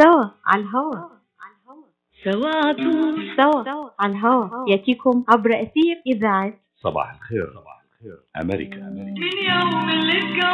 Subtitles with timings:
[0.00, 1.08] سوا على الهوا.
[2.24, 2.72] سوا
[3.36, 4.68] سوا على الهوا.
[4.68, 6.52] يأتيكم عبر أثير إذاعة.
[6.76, 7.46] صباح الخير.
[7.54, 8.18] صباح الخير.
[8.42, 8.78] أمريكا.
[8.88, 10.48] أمريكا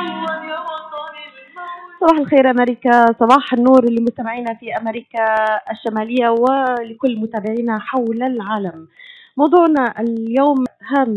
[2.01, 3.07] صباح الخير أمريكا.
[3.21, 5.25] صباح النور لمستمعينا في أمريكا
[5.71, 8.89] الشمالية ولكل متابعينا حول العالم.
[9.37, 11.15] موضوعنا اليوم هام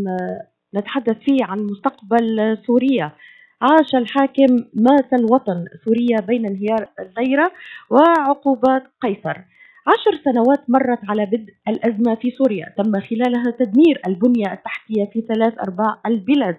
[0.76, 3.12] نتحدث فيه عن مستقبل سوريا.
[3.62, 7.52] عاش الحاكم مات الوطن سوريا بين انهيار الليرة
[7.90, 9.38] وعقوبات قيصر.
[9.88, 12.74] عشر سنوات مرت على بدء الأزمة في سوريا.
[12.78, 16.58] تم خلالها تدمير البنية التحتية في ثلاث أرباع البلاد.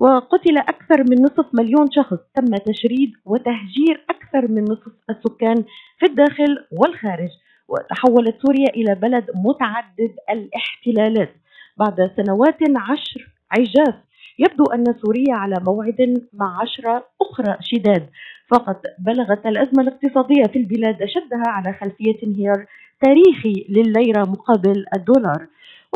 [0.00, 2.18] وقتل أكثر من نصف مليون شخص.
[2.34, 5.64] تم تشريد وتهجير أكثر من نصف السكان
[5.98, 7.30] في الداخل والخارج.
[7.68, 11.34] وتحولت سوريا إلى بلد متعدد الاحتلالات.
[11.76, 13.94] بعد سنوات عشر عجاف
[14.38, 18.08] يبدو أن سوريا على موعد مع عشرة أخرى شداد.
[18.50, 22.66] فقد بلغت الأزمة الاقتصادية في البلاد أشدها على خلفية انهيار
[23.00, 25.46] تاريخي لليرة مقابل الدولار.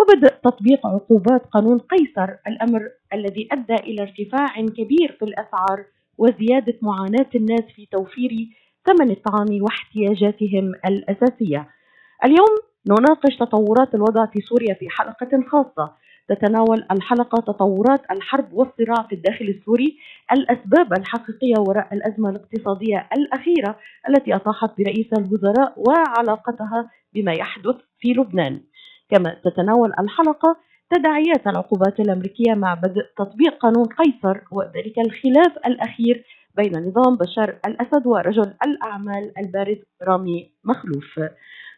[0.01, 5.85] وبدأ تطبيق عقوبات قانون قيصر الأمر الذي أدى إلى ارتفاع كبير في الأسعار
[6.19, 8.31] وزيادة معاناة الناس في توفير
[8.87, 11.69] ثمن الطعام واحتياجاتهم الأساسية.
[12.25, 12.55] اليوم
[12.87, 15.93] نناقش تطورات الوضع في سوريا في حلقة خاصة.
[16.29, 19.99] تتناول الحلقة تطورات الحرب والصراع في الداخل السوري
[20.33, 28.61] الأسباب الحقيقية وراء الأزمة الاقتصادية الأخيرة التي أطاحت برئيس الوزراء وعلاقتها بما يحدث في لبنان.
[29.11, 30.57] كما تتناول الحلقة
[30.91, 36.25] تداعيات العقوبات الأمريكية مع بدء تطبيق قانون قيصر وذلك الخلاف الأخير
[36.57, 41.21] بين نظام بشار الأسد ورجل الأعمال البارز رامي مخلوف.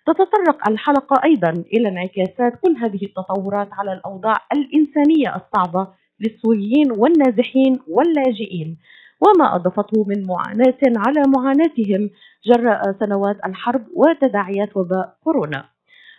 [0.07, 5.89] تتطرق الحلقة أيضا إلى انعكاسات كل هذه التطورات على الأوضاع الإنسانية الصعبة
[6.21, 8.79] للسوريين والنازحين واللاجئين.
[9.21, 12.11] وما أضفته من معاناة على معاناتهم
[12.47, 15.65] جراء سنوات الحرب وتداعيات وباء كورونا.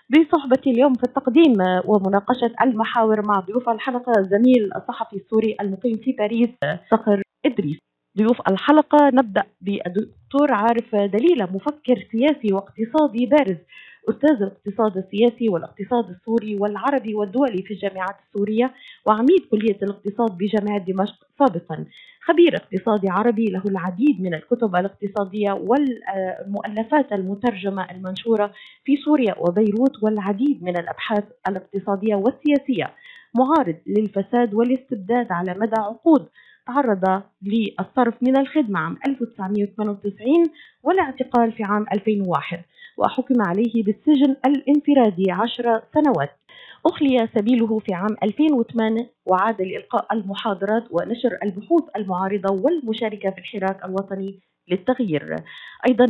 [0.09, 6.49] بصحبة اليوم في التقديم ومناقشة المحاور مع ضيوف الحلقة زميل الصحفي السوري المقيم في باريس
[6.91, 7.77] صقر إدريس.
[8.17, 13.57] ضيوف الحلقة نبدأ بالدكتور عارف دليلة مفكر سياسي واقتصادي بارز
[14.09, 18.73] أستاذ الاقتصاد السياسي والاقتصاد السوري والعربي والدولي في الجامعات السورية
[19.05, 21.85] وعميد كلية الاقتصاد بجامعة دمشق سابقا.
[22.21, 28.53] خبير اقتصادي عربي له العديد من الكتب الاقتصادية والمؤلفات المترجمة المنشورة
[28.85, 32.93] في سوريا وبيروت والعديد من الأبحاث الاقتصادية والسياسية.
[33.35, 36.29] معارض للفساد والاستبداد على مدى عقود.
[36.67, 40.45] تعرض للصرف من الخدمة عام 1998
[40.83, 42.61] والاعتقال في عام 2001
[42.97, 46.29] وحكم عليه بالسجن الانفرادي عشر سنوات.
[46.85, 54.39] أخلي سبيله في عام 2008 وعاد لإلقاء المحاضرات ونشر البحوث المعارضة والمشاركة في الحراك الوطني
[54.67, 55.35] للتغيير.
[55.87, 56.05] أيضا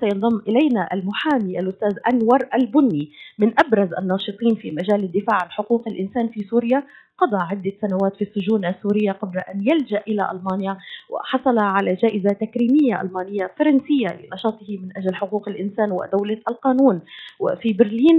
[0.00, 6.28] سينضم إلينا المحامي الأستاذ أنور البني من أبرز الناشطين في مجال الدفاع عن حقوق الإنسان
[6.28, 6.82] في سوريا
[7.18, 10.76] قضى عدة سنوات في السجون السورية قبل أن يلجأ إلى ألمانيا
[11.10, 17.00] وحصل على جائزة تكريمية ألمانية فرنسية لنشاطه من أجل حقوق الإنسان ودولة القانون.
[17.40, 18.16] وفي برلين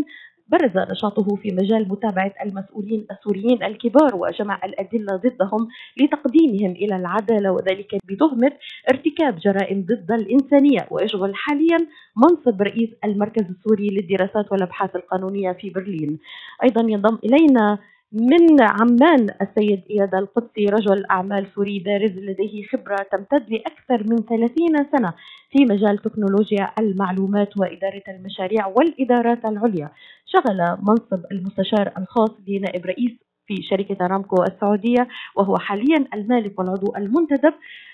[0.47, 5.67] برز نشاطه في مجال متابعة المسؤولين السوريين الكبار وجمع الأدلة ضدهم
[6.01, 8.51] لتقديمهم إلى العدالة وذلك بتهمة
[8.89, 10.87] ارتكاب جرائم ضد الإنسانية.
[10.91, 11.77] ويشغل حاليا
[12.17, 16.19] منصب رئيس المركز السوري للدراسات والأبحاث القانونية في برلين.
[16.63, 17.77] أيضا ينضم إلينا
[18.15, 24.49] من عمان السيد إياد القدسي رجل أعمال سوري بارز لديه خبرة تمتد لأكثر من 30
[24.91, 25.13] سنة
[25.51, 29.91] في مجال تكنولوجيا المعلومات وإدارة المشاريع والإدارات العليا.
[30.25, 33.11] شغل منصب المستشار الخاص لنائب رئيس
[33.47, 37.53] في شركة أرامكو السعودية وهو حاليا المالك والعضو المنتدب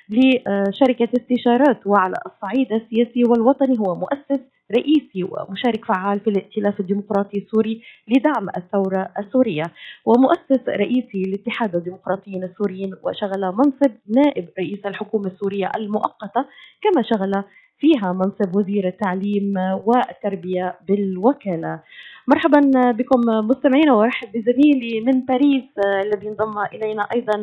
[0.09, 4.39] لشركة استشارات وعلى الصعيد السياسي والوطني هو مؤسس
[4.71, 9.63] رئيسي ومشارك فعال في الائتلاف الديمقراطي السوري لدعم الثورة السورية.
[10.05, 16.45] ومؤسس رئيسي لاتحاد الديمقراطيين السوريين وشغل منصب نائب رئيس الحكومة السورية المؤقتة
[16.81, 17.43] كما شغل
[17.81, 21.79] فيها منصب وزير التعليم والتربية بالوكالة.
[22.27, 25.69] مرحبا بكم مستمعينا وارحب بزميلي من باريس
[26.05, 27.35] الذي انضم إلينا أيضا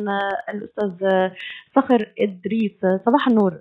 [0.49, 0.91] الأستاذ
[1.75, 2.79] فخر إدريس.
[3.05, 3.53] صباح النور.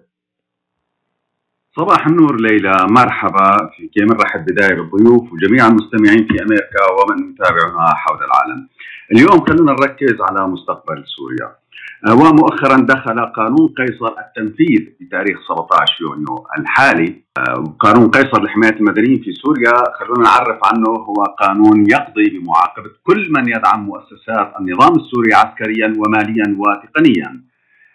[1.76, 2.73] صباح النور ليلى.
[2.91, 3.93] مرحبا فيك.
[4.12, 8.69] مرحب بداية بالضيوف وجميع المستمعين في أمريكا ومن يتابعنا حول العالم.
[9.12, 11.47] اليوم خلينا نركز على مستقبل سوريا.
[11.47, 11.57] آه،
[12.06, 17.23] ومؤخرا دخل قانون قيصر التنفيذ بتاريخ 17 يونيو الحالي.
[17.39, 23.29] آه، قانون قيصر لحماية المدنيين في سوريا خلونا نعرف عنه هو قانون يقضي بمعاقبة كل
[23.31, 27.41] من يدعم مؤسسات النظام السوري عسكريا وماليا وتقنيا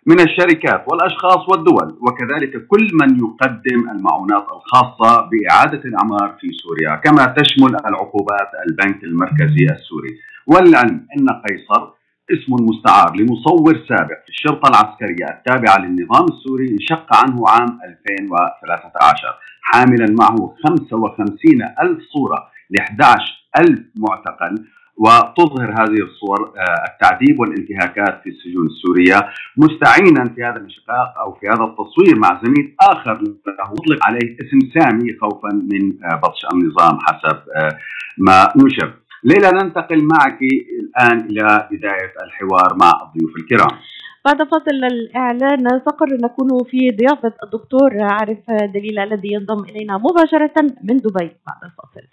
[0.05, 1.97] من الشركات والأشخاص والدول.
[2.01, 9.65] وكذلك كل من يقدم المعونات الخاصة بإعادة الأعمار في سوريا كما تشمل العقوبات البنك المركزي
[9.71, 10.13] السوري.
[10.47, 17.49] والعلم إن قيصر اسم مستعار لمصور سابق في الشرطة العسكرية التابعة للنظام السوري انشق عنه
[17.49, 24.65] عام 2013 حاملا معه 55 ألف صورة ل 11 ألف معتقل.
[24.97, 29.29] وتظهر هذه الصور آه، التعذيب والانتهاكات في السجون السورية.
[29.57, 33.35] مستعينا في هذا الانشقاق أو في هذا التصوير مع زميل آخر له.
[33.59, 37.77] أطلق عليه اسم سامي خوفا من آه، بطش النظام حسب آه،
[38.17, 38.93] ما نشر.
[39.25, 40.39] ليلى ننتقل معك
[40.79, 43.79] الآن إلى بداية الحوار مع الضيوف الكرام.
[44.25, 48.37] بعد فصل الإعلان سقر نكون في ضيافة الدكتور عارف
[48.73, 51.31] دليل الذي ينضم إلينا مباشرة من دبي.
[51.47, 52.07] بعد الفصل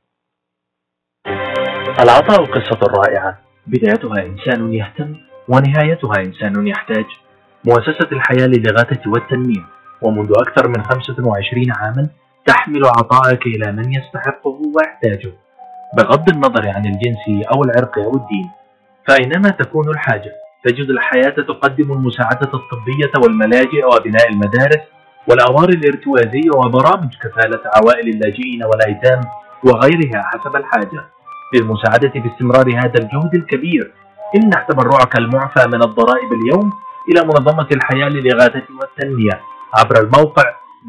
[2.02, 3.38] العطاء قصة رائعة.
[3.66, 5.16] بدايتها إنسان يهتم
[5.48, 7.06] ونهايتها إنسان يحتاج.
[7.64, 9.64] مؤسسة الحياة للإغاثة والتنمية.
[10.02, 12.08] ومنذ أكثر من 25 عاما
[12.46, 15.32] تحمل عطاءك إلى من يستحقه ويحتاجه.
[15.98, 18.50] بغض النظر عن الجنس أو العرق أو الدين
[19.08, 20.32] فأينما تكون الحاجة.
[20.64, 24.80] تجد الحياة تقدم المساعدة الطبية والملاجئ وبناء المدارس
[25.28, 29.20] والأوار الارتوازية وبرامج كفالة عوائل اللاجئين والأيتام
[29.64, 31.04] وغيرها حسب الحاجة.
[31.54, 33.92] للمساعدة في استمرار هذا الجهد الكبير
[34.36, 36.72] امنح تبرعك المعفى من الضرائب اليوم
[37.08, 39.40] إلى منظمة الحياة للإغاثة والتنمية.
[39.78, 40.44] عبر الموقع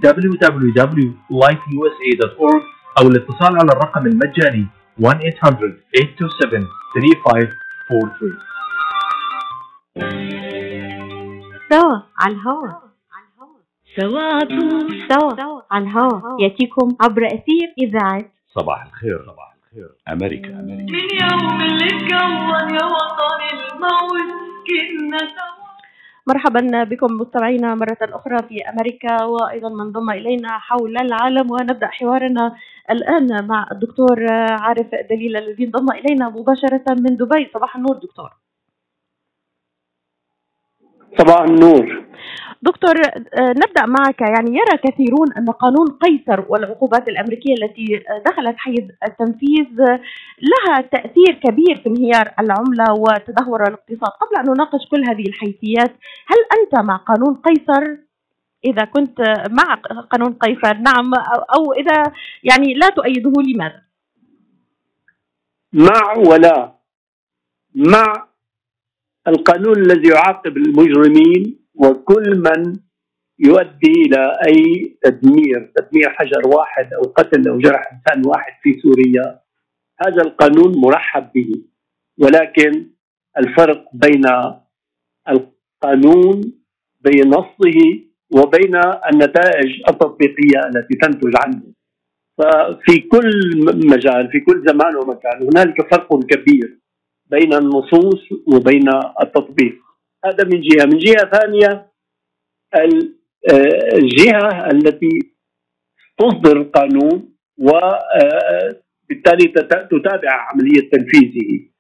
[0.05, 2.63] www.lifeusa.org
[2.99, 4.67] أو الاتصال على الرقم المجاني
[5.01, 5.07] 1-800-827-3543
[11.71, 12.69] سوا على الهوا.
[13.95, 14.39] سوا
[15.09, 16.41] سوا على الهوا.
[16.41, 19.23] يأتيكم عبر أثير إذاعة صباح الخير.
[19.25, 19.89] صباح الخير.
[20.09, 20.91] أمريكا أمريكا.
[20.91, 24.29] من يوم اللي اتكون يا وطني الموت
[24.67, 25.60] كنا سوا.
[26.27, 32.55] مرحبا بكم مستمعينا مرة أخرى في أمريكا وأيضا من انضم إلينا حول العالم ونبدأ حوارنا
[32.89, 34.25] الآن مع الدكتور
[34.61, 37.49] عارف دليل الذي انضم إلينا مباشرة من دبي.
[37.53, 38.29] صباح النور دكتور.
[41.17, 42.11] صباح النور
[42.61, 42.95] دكتور
[43.33, 49.67] آه، نبدأ معك يعني يرى كثيرون أن قانون قيصر والعقوبات الأمريكية التي دخلت حيز التنفيذ
[50.41, 55.91] لها تأثير كبير في انهيار العملة وتدهور الاقتصاد، قبل أن نناقش كل هذه الحيثيات،
[56.27, 57.97] هل أنت مع قانون قيصر؟
[58.65, 59.19] إذا كنت
[59.49, 59.75] مع
[60.11, 61.13] قانون قيصر نعم
[61.55, 62.03] أو إذا
[62.43, 63.81] يعني لا تؤيده لماذا؟
[65.73, 66.71] مع ولا
[67.75, 68.30] مع
[69.27, 72.79] القانون الذي يعاقب المجرمين وكل من
[73.39, 79.39] يؤدي إلى أي تدمير، تدمير حجر واحد أو قتل أو جرح إنسان واحد في سوريا.
[80.01, 81.51] هذا القانون مرحب به
[82.17, 82.89] ولكن
[83.37, 84.25] الفرق بين
[85.29, 86.41] القانون
[87.01, 87.77] بين نصه
[88.31, 88.75] وبين
[89.13, 91.61] النتائج التطبيقية التي تنتج عنه.
[92.37, 93.31] ففي كل
[93.85, 96.80] مجال في كل زمان ومكان هنالك فرق كبير.
[97.31, 98.21] بين النصوص
[98.53, 98.89] وبين
[99.23, 99.75] التطبيق
[100.25, 101.91] هذا من جهة، من جهة ثانية
[103.93, 105.19] الجهة التي
[106.17, 109.47] تصدر القانون وبالتالي
[109.91, 111.71] تتابع عملية تنفيذه.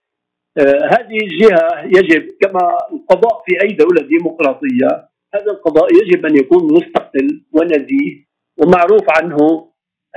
[0.93, 7.45] هذه الجهة يجب كما القضاء في أي دولة ديمقراطية هذا القضاء يجب أن يكون مستقل
[7.53, 8.25] ونزيه
[8.57, 9.71] ومعروف عنه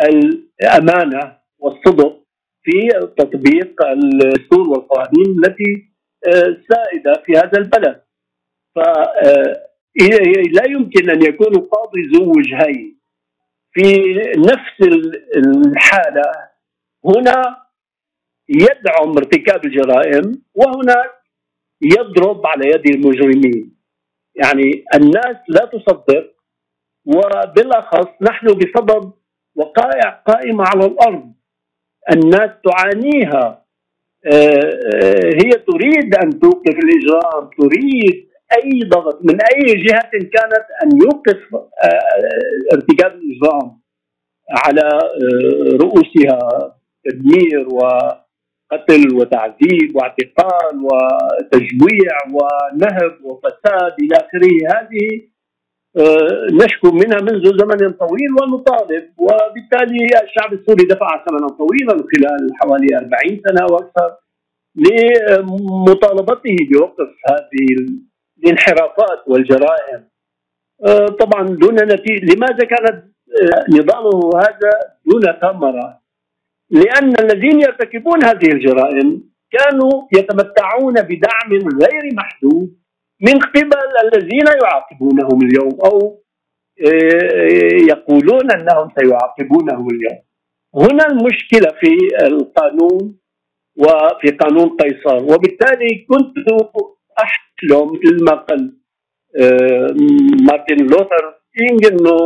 [0.04, 2.23] الأمانة والصدق
[2.64, 5.90] في تطبيق الدستور والقوانين التي
[6.68, 8.02] سائدة في هذا البلد.
[8.74, 13.00] فلا يمكن أن يكون القاضي ذو وجهين.
[13.72, 13.82] في
[14.38, 15.04] نفس
[15.36, 16.32] الحالة
[17.04, 17.64] هنا
[18.48, 21.10] يدعم ارتكاب الجرائم وهناك
[21.82, 23.76] يضرب على يد المجرمين.
[24.34, 26.34] يعني الناس لا تصدق
[27.06, 29.12] وبالأخص نحن بصدد
[29.54, 31.32] وقائع قائمة على الأرض.
[32.12, 33.64] الناس تعانيها.
[35.42, 42.74] هي تريد أن توقف الإجرام تريد أي ضغط من أي جهة كانت أن يوقف آه،
[42.74, 43.80] ارتكاب الإجرام
[44.50, 46.74] على آه، رؤوسها.
[47.04, 54.78] تدمير وقتل وتعذيب واعتقال وتجويع ونهب وفساد إلى آخره.
[54.78, 55.33] هذه آه،
[56.52, 63.40] نشكو منها منذ زمن طويل ونطالب وبالتالي الشعب السوري دفع ثمنا طويلا خلال حوالي 40
[63.46, 64.16] سنة وأكثر
[64.76, 67.86] لمطالبته بوقف هذه
[68.38, 70.08] الانحرافات والجرائم.
[70.86, 73.04] آه، طبعا دون نتيجه لماذا كانت
[73.42, 74.70] آه، نضاله هذا
[75.06, 76.00] دون ثمرة؟
[76.70, 82.76] لأن الذين يرتكبون هذه الجرائم كانوا يتمتعون بدعم غير محدود
[83.20, 86.24] من قبل الذين يعاقبونهم اليوم أو
[86.86, 90.18] آه، يقولون أنهم سيعاقبونه اليوم.
[90.74, 91.92] هنا المشكلة في
[92.26, 93.18] القانون
[93.76, 95.22] وفي قانون قيصر.
[95.22, 96.34] وبالتالي كنت
[98.22, 98.72] ما قال
[99.40, 99.94] آه،
[100.48, 102.16] مارتن لوثر كينج انه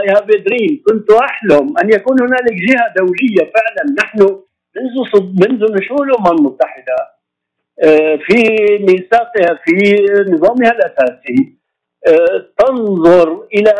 [0.00, 3.94] I have dream كنت أحلم أن يكون هنالك جهة دولية فعلا.
[3.98, 4.18] نحن
[4.76, 7.13] منذ منذ نشوء الامم المتحده آه،
[8.26, 8.42] في
[8.80, 11.54] ميثاقها في نظامها الأساسي
[12.06, 13.74] آه، تنظر إلى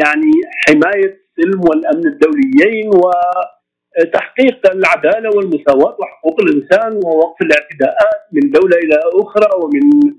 [0.00, 0.32] يعني
[0.66, 9.48] حماية السلم والأمن الدوليين وتحقيق العدالة والمساواة وحقوق الإنسان ووقف الاعتداءات من دولة إلى أخرى
[9.62, 10.12] ومن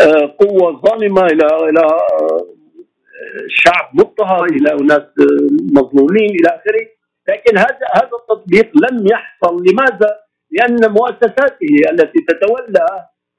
[0.00, 2.46] آه، قوة ظالمة إلى إلى آه،
[3.48, 5.02] شعب مضطهد إلى أناس
[5.72, 6.86] مظلومين إلى آخره
[7.28, 12.86] لكن هذا هذا التطبيق لم يحصل لماذا؟ لأن مؤسساته التي تتولى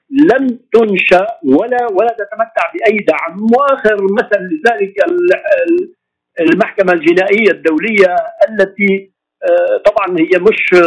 [0.09, 3.37] لم تنشأ ولا ولا تتمتع بأي دعم.
[3.53, 4.93] وآخر مثل لذلك
[6.39, 8.15] المحكمة الجنائية الدولية
[8.49, 9.11] التي
[9.49, 10.81] آه، طبعا هي مش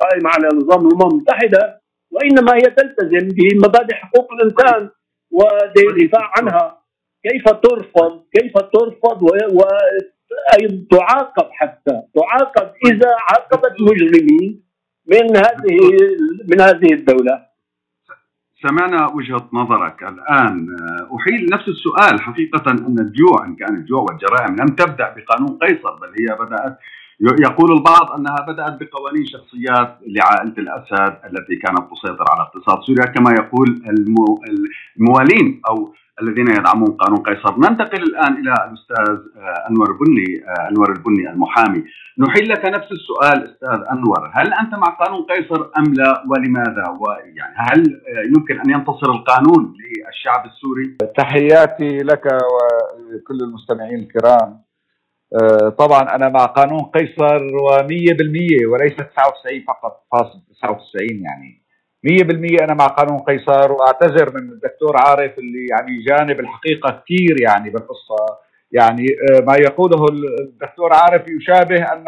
[0.00, 4.90] قائمة على نظام الامم المتحده وإنما هي تلتزم بمبادئ حقوق الإنسان
[5.30, 6.82] والدفاع عنها.
[7.24, 12.02] كيف ترفض؟ كيف ترفض؟ وأيضا تعاقب حتى.
[12.14, 14.61] تعاقب إذا عاقبت مجرمين
[15.06, 15.78] من هذه
[16.48, 17.52] من هذه الدولة.
[18.62, 20.66] سمعنا وجهة نظرك الآن.
[21.16, 26.08] أحيل نفس السؤال حقيقة أن الجوع إن كان الجوع والجرائم لم تبدأ بقانون قيصر بل
[26.20, 26.78] هي بدأت
[27.20, 33.30] يقول البعض أنها بدأت بقوانين شخصيات لعائلة الأسد التي كانت تسيطر على اقتصاد سوريا كما
[33.38, 33.82] يقول
[34.98, 37.58] الموالين أو الذين يدعمون قانون قيصر.
[37.58, 41.84] ننتقل الآن إلى الأستاذ آه، أنور البني آه، أنور البني المحامي.
[42.18, 44.30] نحيل لك نفس السؤال أستاذ أنور.
[44.34, 49.74] هل أنت مع قانون قيصر أم لا؟ ولماذا؟ ويعني هل آه، يمكن أن ينتصر القانون
[49.80, 54.62] للشعب السوري؟ تحياتي لك وكل المستمعين الكرام.
[55.78, 61.61] طبعا أنا مع قانون قيصر و100% وليس 99 فقط فاصل 99 يعني.
[62.04, 67.70] 100% أنا مع قانون قيصر وأعتذر من الدكتور عارف اللي يعني جانب الحقيقة كثير يعني
[67.70, 68.16] بالقصة.
[68.72, 70.06] يعني آه، ما يقوله
[70.40, 72.04] الدكتور عارف يشابه أن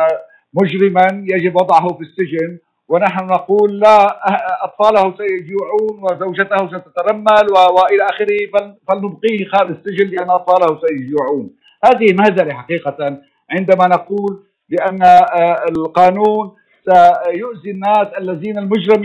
[0.55, 2.59] مجرما يجب وضعه في السجن
[2.89, 10.81] ونحن نقول لا أه، أطفاله سيجوعون وزوجته ستترمل وإلى آخره فلنبقيه خارج السجن لأن أطفاله
[10.87, 11.51] سيجوعون.
[11.85, 13.19] هذه مهزلة حقيقة.
[13.51, 16.53] عندما نقول بأن آه، القانون
[16.85, 19.03] سيؤذي الناس الذين المجرم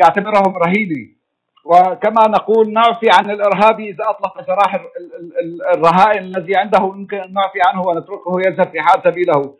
[0.00, 1.14] يعتبرهم رهينه
[1.64, 4.80] وكما نقول نعفي عن الارهابي إذا أطلق سراح
[5.74, 9.54] الرهائن الذي عنده يمكن ان نعفي عنه ونتركه يذهب في حال سبيله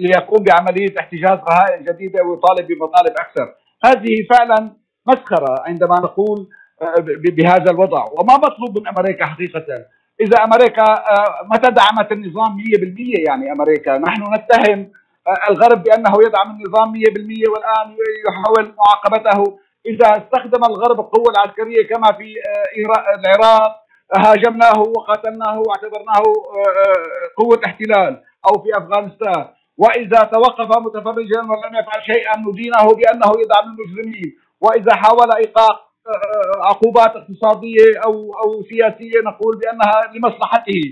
[0.00, 3.54] ليقوم بعملية احتجاز رهائن جديدة ويطالب بمطالب أكثر.
[3.84, 4.70] هذه فعلا
[5.06, 6.48] مسخرة عندما نقول
[6.82, 6.94] آه،
[7.36, 8.04] بهذا الوضع.
[8.12, 9.64] وما مطلوب من أمريكا حقيقة.
[10.20, 14.90] إذا أمريكا آه، متى دعمت النظام 100% يعني أمريكا؟ نحن نتهم
[15.50, 17.96] الغرب بأنه يدعم النظام 100% والآن
[18.28, 19.58] يحاول معاقبته.
[19.86, 23.76] إذا استخدم الغرب القوه العسكرية كما في آه، العراق
[24.16, 26.22] هاجمناه وقاتلناه واعتبرناه
[27.36, 29.48] قوة احتلال أو في أفغانستان.
[29.78, 34.36] وإذا توقف متفرجا ولم يفعل شيئا ندينه بأنه يدعم المجرمين.
[34.60, 35.76] وإذا حاول ايقاف
[36.70, 40.82] عقوبات اقتصادية أو أو سياسية نقول بأنها لمصلحته.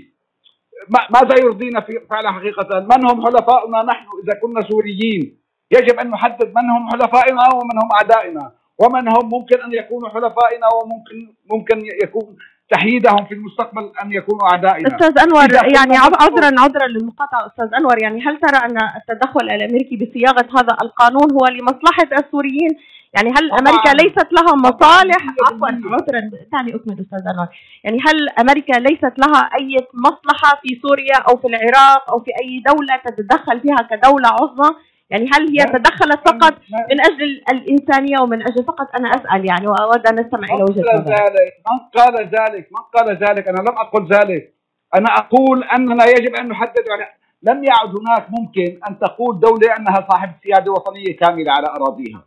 [0.89, 5.37] ماذا يرضينا في فعلا حقيقة؟ من هم حلفاؤنا نحن إذا كنا سوريين؟
[5.71, 10.67] يجب أن نحدد من هم حلفائنا ومن هم أعدائنا، ومن هم ممكن أن يكونوا حلفائنا
[10.75, 12.35] وممكن ممكن يكون
[12.71, 14.87] تحييدهم في المستقبل أن يكونوا أعدائنا.
[14.87, 20.47] أستاذ أنور يعني عذرا عذرا للمقاطعة أستاذ أنور يعني هل ترى أن التدخل الأمريكي بصياغه
[20.59, 22.69] هذا القانون هو لمصلحة السوريين
[23.13, 25.67] يعني هل أمريكا ليست لها مصالح؟ عفوا.
[25.67, 26.21] عذرا.
[26.51, 27.47] دعني أكمل أستاذ أنور.
[27.83, 32.63] يعني هل أمريكا ليست لها أي مصلحة في سوريا أو في العراق أو في أي
[32.67, 34.69] دولة تتدخل فيها كدولة عظمى؟
[35.09, 36.53] يعني هل هي تدخلت فقط
[36.91, 41.53] من أجل الإنسانية ومن أجل فقط أنا أسأل يعني وأود أن أستمع إلى وجهة ذلك؟
[41.71, 44.53] من قال ذلك؟ من قال ذلك؟ أنا لم أقل ذلك.
[44.95, 50.07] أنا أقول اننا يجب أن نحدد يعني لم يعد هناك ممكن أن تقول دولة أنها
[50.11, 52.23] صاحبه سيادة وطنيه كاملة على أراضيها.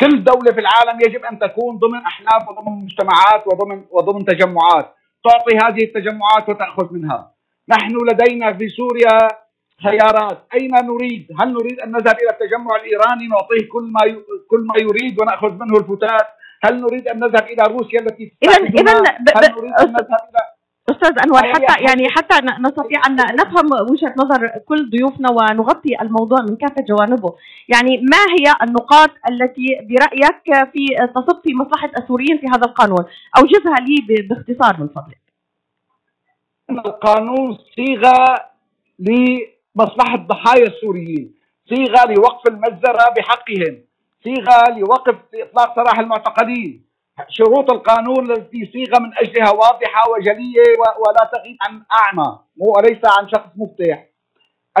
[0.00, 4.94] كل دولة في العالم يجب أن تكون ضمن أحلاف وضمن مجتمعات وضمن وضمن تجمعات.
[5.24, 7.34] تعطي هذه التجمعات وتأخذ منها.
[7.68, 9.18] نحن لدينا في سوريا
[9.82, 14.00] خيارات أين نريد؟ هل نريد أن نذهب إلى التجمع الإيراني نعطيه كل ما
[14.50, 16.26] كل ما يريد ونأخذ منه الفتات؟
[16.64, 18.92] هل نريد أن نذهب إلى روسيا التي إذا إذا
[19.36, 20.42] هل نريد أن نذهب إلى
[20.90, 26.38] أستاذ أنور حتى حاجة- يعني حتى نستطيع أن نفهم وجهة نظر كل ضيوفنا ونغطي الموضوع
[26.42, 27.34] من كافة جوانبه،
[27.68, 33.04] يعني ما هي النقاط التي برأيك في تصب في مصلحة السوريين في هذا القانون؟
[33.38, 35.18] أوجزها لي باختصار من فضلك.
[36.70, 38.50] القانون صيغة
[38.98, 41.34] لمصلحة ضحايا السوريين،
[41.68, 43.78] صيغة لوقف المجزرة بحقهم،
[44.24, 46.91] صيغة لوقف إطلاق سراح المعتقلين.
[47.28, 53.48] شروط القانون التي صيغه من أجلها واضحة وجلية ولا تغيب عن أعمى وليس عن شخص
[53.56, 54.04] مفتح.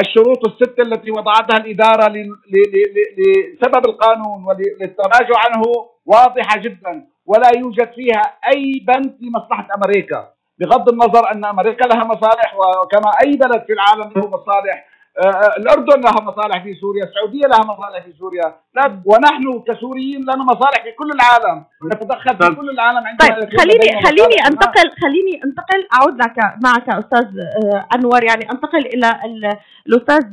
[0.00, 5.62] الشروط الستة التي وضعتها الإدارة لسبب القانون وللتراجع عنه
[6.06, 8.22] واضحة جدا ولا يوجد فيها
[8.54, 14.12] أي بند لمصلحة أمريكا بغض النظر أن أمريكا لها مصالح وكما أي بلد في العالم
[14.16, 18.54] له مصالح آه، آه، الأردن لها مصالح في سوريا السعودية لها مصالح في سوريا.
[18.74, 21.64] لا ونحن كسوريين لنا مصالح في كل العالم.
[21.84, 24.36] نتدخل في كل العالم عندما طيب خليني خليني.
[24.46, 28.24] انتقل خليني أنتقل أعود لك معك أستاذ آه، أنور.
[28.24, 30.24] يعني أنتقل إلى ال- الأستاذ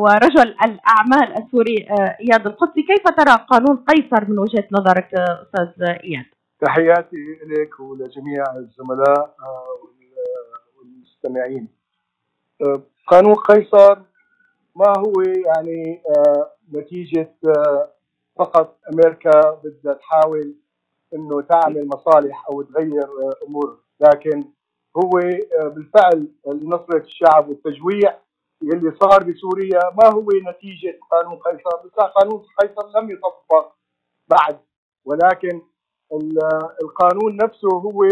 [0.00, 1.86] ورجل الأعمال السوري
[2.20, 6.24] إياد القدسي، كيف ترى قانون قيصر من وجهة نظرك أستاذ إياد؟
[6.60, 9.34] تحياتي لك ولجميع الزملاء
[9.82, 11.68] وال- والمستمعين.
[13.08, 13.98] قانون قيصر
[14.78, 17.88] ما هو يعني آه، نتيجة آه،
[18.38, 20.54] فقط أمريكا بدها تحاول
[21.14, 24.44] أنه تعمل مصالح أو تغير آه، أمور لكن
[24.96, 25.10] هو
[25.62, 28.18] بالفعل لنصرة الشعب والتجويع
[28.62, 31.70] اللي صار بسوريا ما هو نتيجة قانون قيصر.
[32.16, 33.72] قانون قيصر لم يطبق
[34.28, 34.58] بعد
[35.04, 35.60] ولكن
[36.12, 38.04] ال- القانون نفسه هو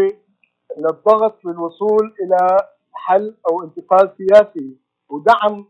[0.77, 2.57] للضغط للوصول إلى
[2.93, 4.75] حل أو انتقال سياسي
[5.09, 5.65] ودعم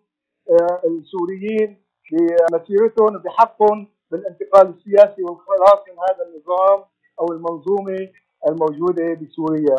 [0.85, 1.77] السوريين
[2.11, 6.83] بمسيرتهم وبحقهم بالانتقال السياسي والخلاص من هذا النظام
[7.19, 8.09] أو المنظومة
[8.47, 9.75] الموجودة بسوريا.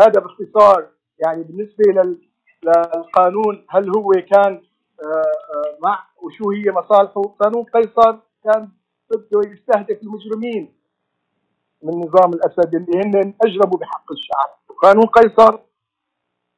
[0.00, 2.28] هذا باختصار يعني بالنسبة لل-
[2.64, 4.62] للقانون هل هو كان
[5.04, 5.06] آه،
[5.54, 8.68] آه، مع وشو هي مصالحه؟ قانون قيصر كان
[9.10, 10.74] بده يستهدف المجرمين
[11.82, 15.58] من نظام الأسد اللي هن اجربوا بحق الشعب، قانون قيصر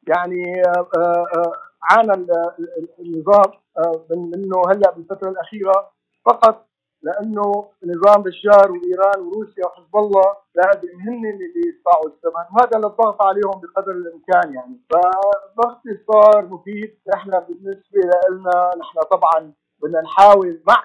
[0.09, 1.53] يعني آه،
[1.83, 5.91] عانى ال- ال- النظام آه، من انه هلأ بالفترة الأخيرة
[6.27, 6.67] فقط
[7.03, 13.61] لأنه نظام بشار وإيران وروسيا وحزب الله لازم هن اللي يدفعوا الثمن وهذا للضغط عليهم
[13.61, 14.81] بقدر الإمكان يعني.
[14.91, 20.85] فباختصار مفيد إحنا بالنسبة لنا نحن طبعا بدنا نحاول مع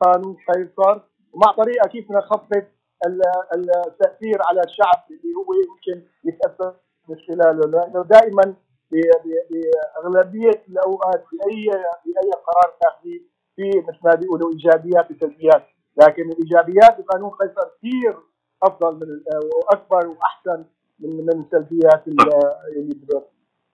[0.00, 1.00] قانون قيصر
[1.32, 2.64] ومع طريقة كيف نخفف
[3.06, 3.22] ال-
[3.54, 6.74] ال- التأثير على الشعب اللي هو يمكن يتأثر
[7.08, 7.70] من خلاله.
[7.70, 8.54] لأنه دائما
[8.90, 11.70] باغلبيه الأوقات في اي
[12.02, 13.20] في أي قرار تاخذيه
[13.56, 15.66] في مثل ما بيقولوا ايجابيات وسلبيات
[16.02, 18.16] لكن الإيجابيات بقانون قيصر كثير
[18.62, 19.20] أفضل من
[19.54, 20.64] وأكبر وأحسن
[21.00, 22.94] من من السلبيات اللي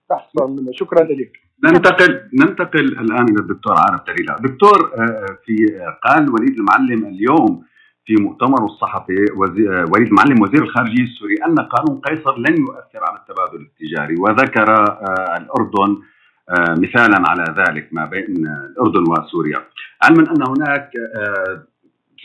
[0.09, 1.31] تحصل شكرا لك.
[1.63, 7.63] ننتقل ننتقل الآن إلى الدكتور عارف دليلة دكتور آه، في آه، قال وليد المعلم اليوم
[8.05, 13.19] في مؤتمره الصحفي آه، وليد المعلم وزير الخارجية السوري أن قانون قيصر لن يؤثر على
[13.19, 16.01] التبادل التجاري وذكر آه، الأردن
[16.49, 19.61] آه، مثالا على ذلك ما بين الأردن وسوريا.
[20.03, 20.89] علما أن هناك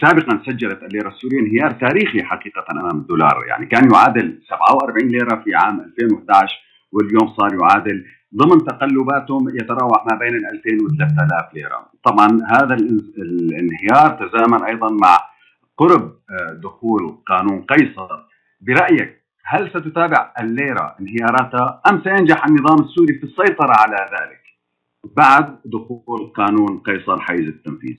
[0.00, 3.44] سابقا سجلت الليرة السورية انهيار تاريخي حقيقة أمام الدولار.
[3.48, 6.54] يعني كان يعادل 47 ليرة في عام 2011
[6.92, 8.04] واليوم صار يعادل.
[8.36, 14.64] ضمن تقلباتهم يتراوح ما بين ال 2000 و 3000 ليرة، طبعا هذا الان- الانهيار تزامن
[14.64, 15.18] أيضا مع
[15.80, 18.08] قرب آه، دخول قانون قيصر،
[18.60, 24.40] برأيك هل ستتابع الليرة انهياراتها أم سينجح النظام السوري في السيطرة على ذلك
[25.16, 27.96] بعد دخول قانون قيصر حيز التنفيذ؟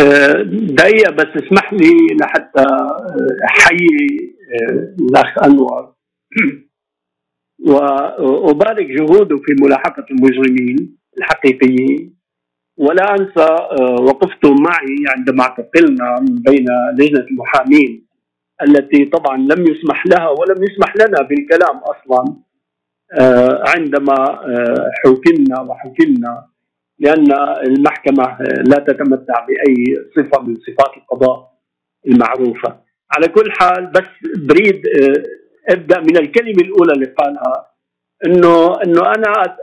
[0.00, 3.06] آه، دقيقة بس اسمح لي لحتى آه،
[3.44, 4.34] أحيي
[4.98, 5.92] الأخ أنور.
[7.68, 12.21] وأبارك جهوده في ملاحقة المجرمين الحقيقيين.
[12.82, 13.48] ولا أنسى
[13.80, 16.66] آه، وقفته معي عندما اعتقلنا من بين
[16.98, 18.06] لجنة المحامين
[18.62, 22.36] التي طبعا لم يسمح لها ولم يسمح لنا بالكلام أصلا
[23.20, 26.46] آه، عندما آه، حكمنا وحكمنا
[26.98, 27.32] لأن
[27.66, 31.52] المحكمة لا تتمتع بأي صفة من صفات القضاء
[32.06, 32.76] المعروفة.
[33.16, 34.82] على كل حال بس بريد
[35.68, 37.71] أبدأ من الكلمة الأولى اللي قالها
[38.26, 39.56] انه إنه أنا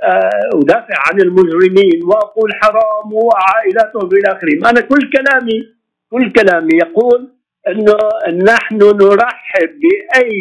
[0.53, 5.79] أدافع عن المجرمين وأقول حرام وعائلاتهم إلى اخره، أنا كل كلامي
[6.11, 7.29] كل كلامي يقول
[7.67, 7.97] إنه
[8.43, 10.39] نحن نرحب بأي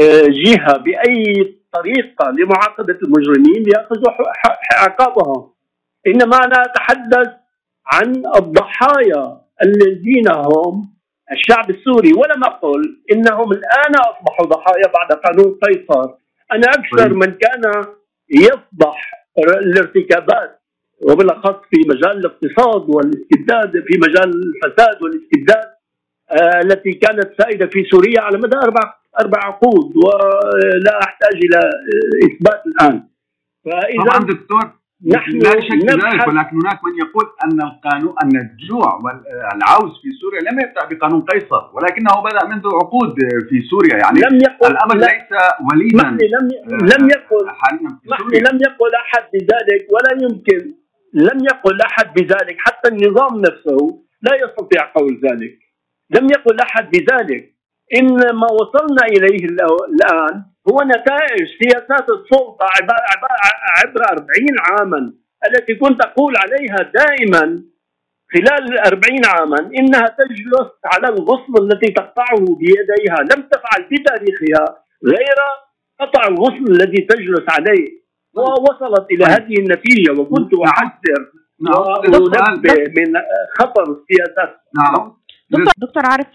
[0.00, 4.12] آه، جهة بأي طريقة لمعاقبة المجرمين ليأخذوا
[4.72, 5.50] عقابهم.
[6.06, 7.28] إنما أنا أتحدث
[7.86, 10.94] عن الضحايا الذين هم
[11.32, 12.12] الشعب السوري.
[12.12, 16.23] ولم أقل إنهم الآن أصبحوا ضحايا بعد قانون قيصر.
[16.52, 17.12] أنا أكثر طيب.
[17.12, 17.84] من كان
[18.30, 20.60] يفضح الارتكابات
[21.02, 25.74] وبالأخص في مجال الاقتصاد والاستبداد في مجال الفساد والاستبداد
[26.30, 32.26] آه، التي كانت سائدة في سوريا على مدى أربع أربع عقود ولا أحتاج إلى آه،
[32.26, 33.02] إثبات الآن
[33.64, 38.88] طبعا فاذا دكتور نحن لا شك ذلك ولكن هناك من يقول أن القانون أن الجوع
[39.04, 43.14] والعوز في سوريا لم يبدأ بقانون قيصر ولكنه بدأ منذ عقود
[43.48, 45.30] في سوريا يعني لم يقل الامر لا، ليس
[45.66, 46.48] وليدا اسمح لي لم
[46.92, 47.48] لم يقل
[48.48, 50.74] لم يقل أحد بذلك ولا يمكن
[51.14, 55.58] لم يقل أحد بذلك حتى النظام نفسه لا يستطيع قول ذلك.
[56.10, 57.54] لم يقل أحد بذلك.
[57.98, 62.66] ان ما وصلنا إليه الآن هو نتائج سياسات السلطه
[63.84, 64.26] عبر, 40
[64.60, 65.12] عاما
[65.48, 67.62] التي كنت أقول عليها دائما
[68.32, 73.16] خلال الأربعين عاما إنها تجلس على الغصن التي تقطعه بيديها.
[73.20, 75.38] لم تفعل في تاريخها غير
[76.00, 78.04] قطع الغصن الذي تجلس عليه.
[78.36, 81.74] ووصلت إلى هذه النتيجة وكنت أحذر نعم.
[81.80, 83.12] وأنبه من
[83.58, 85.16] خطر السياسات نعم.
[85.50, 86.28] دكتور دكتور عارف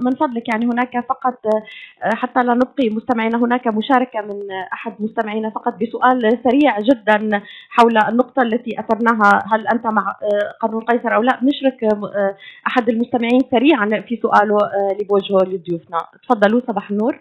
[0.00, 5.50] من فضلك يعني هناك فقط آه، حتى لا نبقي مستمعينا هناك مشاركة من أحد مستمعينا
[5.50, 9.38] فقط بسؤال سريع جدا حول النقطة التي أثرناها.
[9.52, 14.58] هل أنت مع آه، قانون قيصر أو لا؟ نشرك آه، أحد المستمعين سريعا في سؤاله
[14.92, 15.98] اللي بوجهه لضيوفنا.
[16.22, 17.18] تفضلوا صباح النور.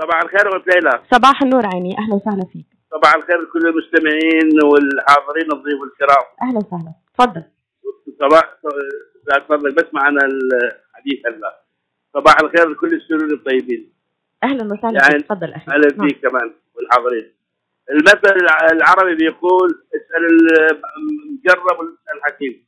[0.00, 1.98] صباح الخير ورحمة الله صباح النور عيني.
[1.98, 2.66] أهلا وسهلا فيك.
[2.90, 6.24] صباح الخير لكل المستمعين والحاضرين الضيوف الكرام.
[6.42, 6.92] أهلا وسهلا.
[7.18, 7.42] تفضل.
[8.20, 8.56] صباح.
[9.26, 11.60] لا تفضل بس معنا الحديث هلا.
[12.14, 13.92] صباح الخير لكل السوريين الطيبين.
[14.44, 15.00] أهلا وسهلا.
[15.02, 15.72] يعني تفضل أخي.
[15.72, 16.08] أهلا نعم.
[16.08, 17.32] فيك كمان والحاضرين.
[17.90, 20.26] المثل الع- العربي بيقول اسأل
[20.96, 22.66] المجرب واسال الحكيم.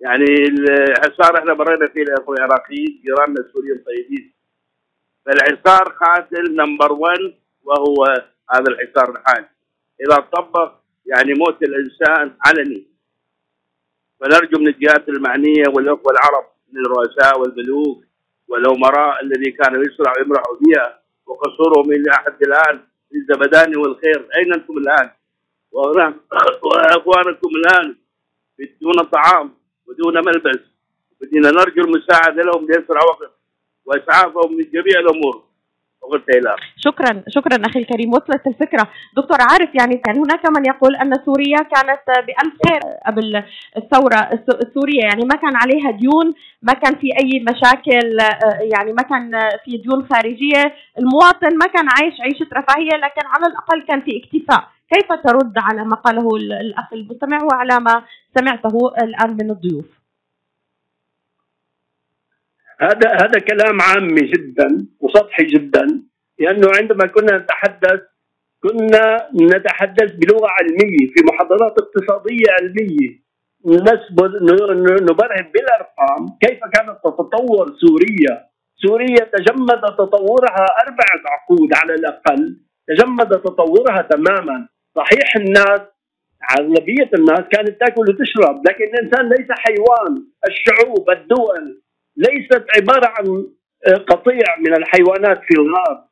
[0.00, 4.32] يعني الحصار إحنا مرينا فيه الاخوه العراقيين جيراننا السوريين طيبين
[5.26, 7.18] فالحصار قاتل نمبر 1
[7.62, 8.04] وهو
[8.54, 9.46] هذا الحصار الحالي
[10.00, 10.72] إذا طبق
[11.06, 12.86] يعني موت الإنسان علني.
[14.20, 18.04] فنرجو من الجهات المعنية والأخوة العرب من الرؤساء والملوك
[18.48, 24.28] والأمراء الذي كانوا يسرعوا يمرحوا بها وقصورهم إلى حد الآن في الزبدان والخير.
[24.36, 25.10] أين أنتم الآن؟
[25.72, 26.14] وهنا
[26.64, 27.96] وأخوانكم الآن
[28.80, 29.54] دون طعام
[29.86, 30.60] ودون ملبس.
[31.20, 33.30] بدنا نرجو المساعدة لهم باسرع وقت
[33.84, 35.44] وأسعافهم من جميع الأمور.
[36.76, 38.10] شكرا شكرا أخي الكريم.
[38.10, 38.88] وصلت الفكرة.
[39.16, 43.42] دكتور عارف يعني كان هناك من يقول أن سوريا كانت بألف خير قبل
[43.76, 44.20] الثورة.
[44.32, 49.02] الس- السوريه يعني ما كان عليها ديون ما كان في أي مشاكل آه، يعني ما
[49.02, 49.30] كان
[49.64, 50.74] في ديون خارجية.
[50.98, 54.64] المواطن ما كان عايش عيشة رفاهية لكن على الأقل كان في اكتفاء.
[54.94, 58.02] كيف ترد على ما قاله ال- الأخ المستمع وعلى ما
[58.38, 60.03] سمعته الآن من الضيوف؟
[62.80, 65.86] هذا هذا كلام عامي جدا وسطحي جدا
[66.38, 68.00] لأنه عندما كنا نتحدث
[68.62, 73.24] كنا نتحدث بلغة علمية في محاضرات اقتصادية علمية.
[75.02, 78.46] نبرهن بالأرقام كيف كانت تتطور سوريا.
[78.76, 82.56] سوريا تجمد تطورها أربعة عقود على الأقل
[82.88, 84.68] تجمد تطورها تماما.
[84.96, 85.80] صحيح الناس
[86.58, 90.24] أغلبية الناس كانت تأكل وتشرب لكن الإنسان ليس حيوان.
[90.48, 91.83] الشعوب الدول
[92.16, 93.46] ليست عبارة عن
[94.08, 96.04] قطيع من الحيوانات في الغاب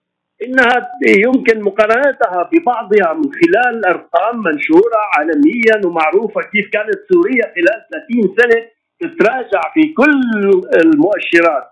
[0.43, 7.87] إنها يمكن مقارنتها ببعضها من خلال أرقام منشورة عالميا ومعروفة كيف كانت سوريا خلال
[8.21, 8.67] 30 سنة
[9.01, 10.21] تتراجع في كل
[10.85, 11.69] المؤشرات.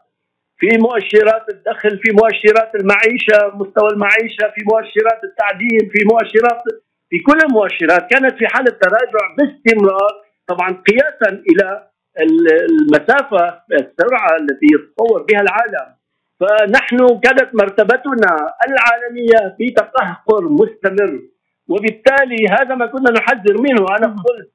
[0.58, 6.62] في مؤشرات الدخل في مؤشرات المعيشة مستوى المعيشة في مؤشرات التعدين في مؤشرات
[7.10, 10.12] في كل المؤشرات كانت في حالة تراجع باستمرار
[10.46, 11.89] طبعا قياسا إلى
[12.22, 15.94] المسافة السرعة التي يتطور بها العالم.
[16.40, 18.36] فنحن كانت مرتبتنا
[18.68, 21.20] العالمية في تقهقر مستمر.
[21.68, 23.86] وبالتالي هذا ما كنا نحذر منه.
[23.98, 24.52] أنا قلت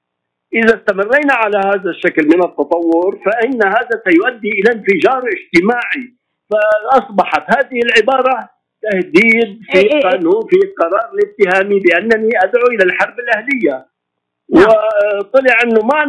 [0.54, 6.16] إذا استمرينا على هذا الشكل من التطور فإن هذا سيؤدي إلى انفجار اجتماعي.
[6.50, 8.50] فأصبحت هذه العبارة
[8.92, 10.02] تهديد إيه إيه في إيه.
[10.02, 13.95] قانون في قرار الاتهامي بأنني أدعو إلى الحرب الأهلية.
[14.54, 14.66] نعم.
[15.20, 16.00] وطلع انه ما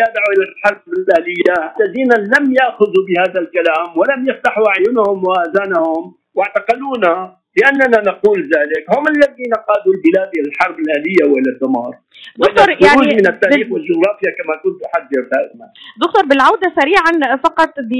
[0.00, 7.98] يدعو إلى الحرب الأهلية، الذين لم يأخذوا بهذا الكلام ولم يفتحوا اعينهم وأذانهم واعتقلونا لاننا
[8.10, 11.92] نقول ذلك، هم الذين قادوا البلاد إلى الحرب الأهلية والى الدمار.
[12.38, 15.66] دكتور يعني من التاريخ بال- والجغرافيا كما كنت أحذر دائما.
[16.04, 17.92] دكتور بالعودة سريعا فقط ب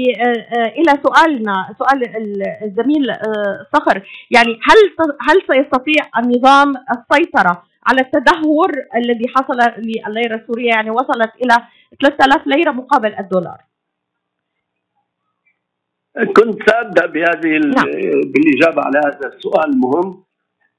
[0.79, 4.77] إلى سؤالنا سؤال ال- الزميل آه، صخر يعني هل
[5.29, 11.55] هل سيستطيع النظام السيطرة على التدهور الذي حصل لليرة السورية يعني وصلت إلى
[12.01, 13.57] 3000 ليرة مقابل الدولار.
[16.37, 17.85] كنت سأبدأ بهذه نعم.
[18.31, 20.23] بالإجابة على هذا السؤال المهم.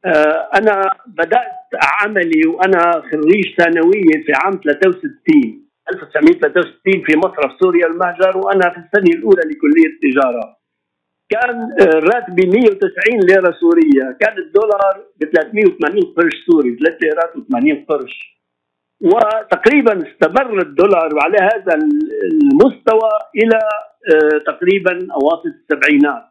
[0.04, 8.36] آه، أنا بدأت عملي وأنا خريج ثانوية في عام 63 1963 في مصرف سوريا المهجر
[8.38, 10.61] وأنا في السنة الأولى لكلية التجارة.
[11.32, 11.56] كان
[12.12, 14.16] راتبي 190 ليرة سورية.
[14.20, 18.32] كان الدولار ب 380 قرش سوري 3 ليرات و80 قرش
[19.02, 21.74] وتقريبا استمر الدولار على هذا
[22.32, 23.58] المستوى إلى
[24.14, 26.24] آه، تقريبا اواسط السبعينات.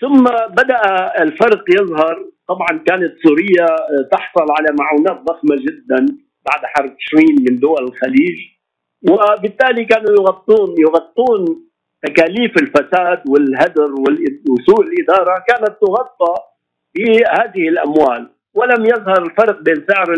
[0.00, 0.80] ثم بدأ
[1.22, 2.30] الفرق يظهر.
[2.48, 6.06] طبعا كانت سوريا آه، تحصل على معونات ضخمة جدا
[6.46, 8.38] بعد حرب تشرين من دول الخليج.
[9.10, 11.69] وبالتالي كانوا يغطون يغطون
[12.06, 13.90] تكاليف الفساد والهدر
[14.50, 16.34] وسوء الإدارة كانت تغطى
[16.96, 20.14] بهذه الأموال ولم يظهر الفرق بين سعر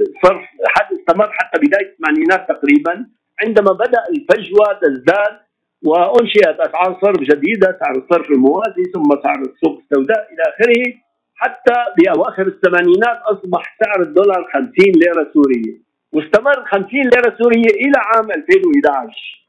[0.00, 3.06] الصرف حتى استمر حتى بداية الثمانينات تقريبا
[3.44, 5.36] عندما بدأ الفجوة تزداد
[5.84, 10.94] وأنشئت أسعار صرف جديدة سعر الصرف الموازي ثم سعر السوق السوداء إلى آخره
[11.36, 15.78] حتى بأواخر الثمانينات أصبح سعر الدولار 50 ليرة سورية
[16.12, 19.40] واستمر 50 ليرة سورية إلى عام 2011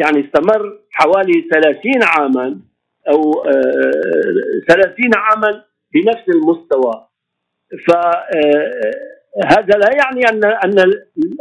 [0.00, 2.60] يعني استمر حوالي 30 عاما
[3.08, 7.06] أو آه، 30 عاما بنفس المستوى.
[7.86, 10.78] فهذا لا يعني أن أن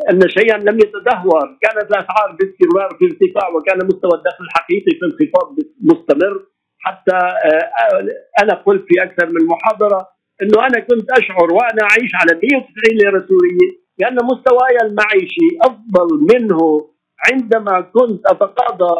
[0.09, 5.55] أن شيئا لم يتدهور، كانت الأسعار باستمرار في ارتفاع وكان مستوى الدخل الحقيقي في انخفاض
[5.81, 6.45] مستمر.
[6.79, 8.07] حتى آه،
[8.43, 10.07] أنا قلت في أكثر من محاضرة
[10.41, 16.89] إنه أنا كنت أشعر وأنا أعيش على 190 ليرة سورية لأن مستواي المعيشي أفضل منه
[17.27, 18.95] عندما كنت أتقاضى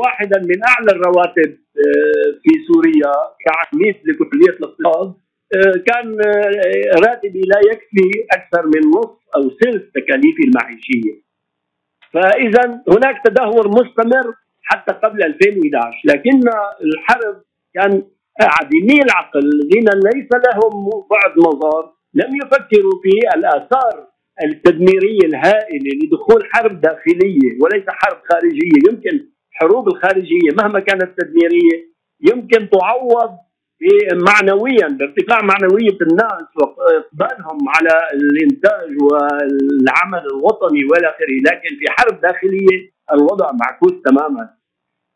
[0.00, 3.12] واحدا من أعلى الرواتب آه، في سوريا
[3.46, 5.14] كعميد لكلية الاقتصاد
[5.56, 11.24] آه، كان آه، راتبي لا يكفي أكثر من نصف أو ثلث تكاليفي المعيشية.
[12.12, 16.40] فإذا هناك تدهور مستمر حتى قبل 2011 لكن
[16.84, 17.42] الحرب
[17.74, 18.02] كان
[18.40, 26.80] عديمي العقل الذين ليس لهم بعد نظر لم يفكروا في الآثار التدميرية الهائلة لدخول حرب
[26.80, 33.30] داخلية وليس حرب خارجية يمكن حروب الخارجية مهما كانت تدميرية يمكن تعوض
[34.12, 42.90] معنويا بارتفاع معنوية الناس وإقبالهم على الإنتاج والعمل الوطني والى آخره، لكن في حرب داخلية
[43.12, 44.50] الوضع معكوس تماما.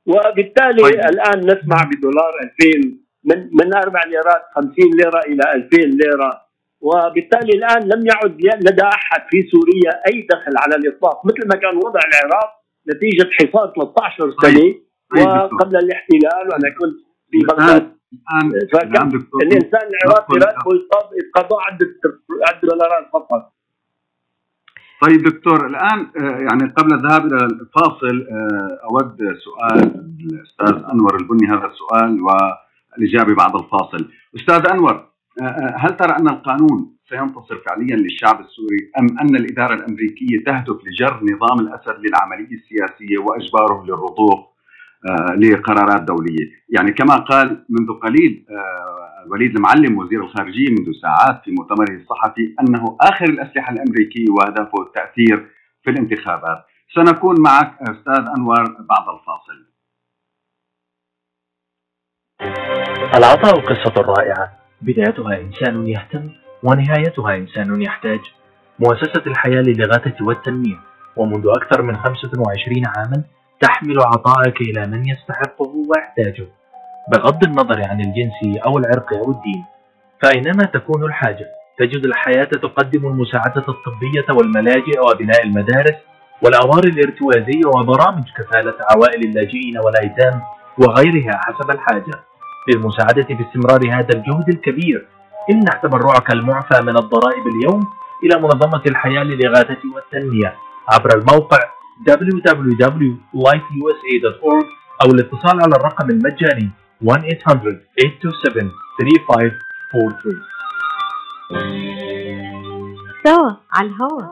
[0.06, 0.94] وبالتالي طيب.
[0.94, 6.47] الآن نسمع بدولار 2000 من من 4 ليرات 50 ليرة إلى 2000 ليرة
[6.80, 11.76] وبالتالي الآن لم يعد لدى أحد في سوريا أي دخل على الإطلاق مثل ما كان
[11.76, 12.50] وضع العراق
[12.90, 14.82] نتيجة حصار 13 سنة طيب.
[15.14, 15.26] طيب.
[15.26, 16.98] وقبل الاحتلال وأنا كنت
[17.30, 17.98] في بغداد
[18.72, 20.74] فكان دكتور الإنسان العراقي راتبه
[21.18, 21.86] يتقاضى عده
[22.48, 23.52] عده دولارات فقط
[25.02, 31.46] طيب دكتور الآن آه، يعني قبل الذهاب إلى الفاصل آه، أود سؤال الأستاذ أنور البني
[31.48, 34.08] هذا السؤال والإجابة بعد الفاصل
[34.84, 35.07] آه، آه،
[35.76, 41.60] هل ترى أن القانون سينتصر فعليا للشعب السوري أم أن الإدارة الأمريكية تهدف لجر نظام
[41.60, 44.48] الأسد للعملية السياسية وإجباره للرضوخ
[45.10, 51.40] آه، لقرارات دولية؟ يعني كما قال منذ قليل آه، الوليد المعلم وزير الخارجية منذ ساعات
[51.44, 55.50] في مؤتمره الصحفي أنه آخر الأسلحة الأمريكية وهدفه التأثير
[55.84, 56.64] في الانتخابات.
[56.94, 59.68] سنكون معك أستاذ أنور بعد الفاصل.
[63.14, 64.57] العطاء قصة رائعة.
[64.80, 66.30] بدايتها إنسان يهتم
[66.62, 68.20] ونهايتها إنسان يحتاج.
[68.78, 70.76] مؤسسة الحياة للإغاثة والتنمية
[71.16, 73.22] ومنذ أكثر من 25 عاما
[73.60, 76.46] تحمل عطائك إلى من يستحقه ويحتاجه.
[77.12, 79.64] بغض النظر عن الجنس أو العرق أو الدين
[80.22, 81.46] فأينما تكون الحاجة.
[81.78, 85.96] تجد الحياة تقدم المساعدة الطبية والملاجئ وبناء المدارس
[86.42, 90.40] والأوار الارتوازية وبرامج كفالة عوائل اللاجئين والأيتام
[90.78, 92.20] وغيرها حسب الحاجة.
[92.68, 95.08] للمساعدة في استمرار هذا الجهد الكبير.
[95.50, 97.86] امنح تبرعك المعفى من الضرائب اليوم
[98.24, 100.54] إلى منظمة الحياة للإغاثة والتنمية.
[100.88, 101.58] عبر الموقع
[102.08, 104.66] www.lifeusa.org
[105.04, 106.70] أو الاتصال على الرقم المجاني
[107.04, 107.08] 1-800-827-3543
[113.24, 114.22] سوا على الهوا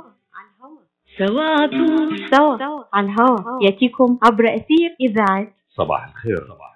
[1.18, 1.87] سواتو
[2.31, 5.46] سوا على الهوا يأتيكم عبر أثير إذاعة
[5.77, 6.37] صباح الخير.
[6.37, 6.75] صباح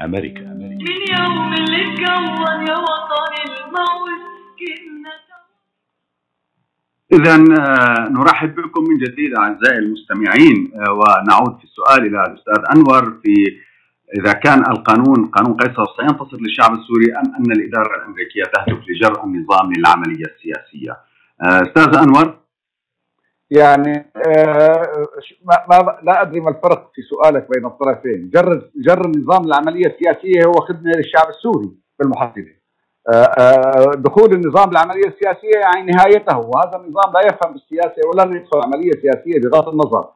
[0.00, 0.42] أمريكا.
[0.42, 0.80] أمريكا من
[1.18, 4.06] يوم اللي اتكون يا وطني الموت
[7.12, 7.36] إذا
[8.08, 13.34] نرحب بكم من جديد أعزائي المستمعين آه، ونعود في السؤال إلى الأستاذ أنور في
[14.20, 19.72] إذا كان القانون قانون قيصر سينتصر للشعب السوري أم أن الإدارة الأمريكية تهدف لجر النظام
[19.72, 20.96] للعملية السياسية؟
[21.42, 22.45] آه، أستاذ أنور.
[23.50, 25.06] يعني آه،
[25.44, 30.46] ما ما لا أدري ما الفرق في سؤالك بين الطرفين، جر جر نظام العملية السياسية
[30.46, 32.56] هو خدمة للشعب السوري بالمحدده.
[33.08, 38.60] آه، آه، دخول النظام بالعملية السياسية يعني نهايته وهذا النظام لا يفهم بالسياسة ولن يدخل
[38.64, 40.08] عملية سياسية بغض النظر.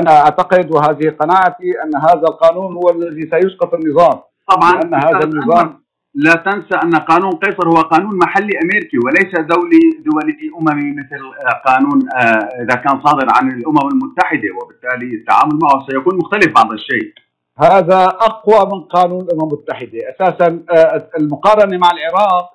[0.00, 5.85] أنا أعتقد وهذه قناعتي أن هذا القانون هو الذي سيسقط النظام طبعا لأن هذا النظام
[6.24, 11.70] لا تنسى أن قانون قيصر هو قانون محلي أمريكي وليس دولي دولي أممي مثل آه،
[11.70, 17.12] قانون آه، إذا كان صادر عن الأمم المتحدة وبالتالي التعامل معه سيكون مختلف بعض الشيء.
[17.58, 22.50] هذا أقوى من قانون الأمم المتحدة، أساسا آه، المقارنة مع العراق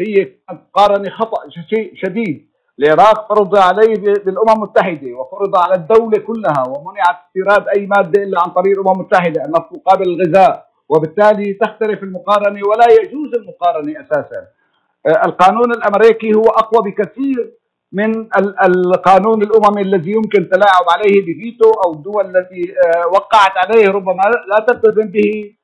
[0.00, 1.38] هي مقارنة خطأ
[1.70, 2.48] شيء شديد،
[2.78, 8.50] العراق فرض عليه بالأمم المتحدة وفرض على الدولة كلها ومنعت استيراد أي مادة إلا عن
[8.50, 10.71] طريق الأمم المتحدة النفط مقابل الغذاء.
[10.92, 14.40] وبالتالي تختلف المقارنة ولا يجوز المقارنة أساسا.
[15.06, 17.52] آه، القانون الأمريكي هو أقوى بكثير
[17.92, 18.28] من
[18.64, 24.66] القانون الأممي الذي يمكن التلاعب عليه بفيتو أو الدول التي آه، وقعت عليه ربما لا
[24.68, 25.54] تلتزم به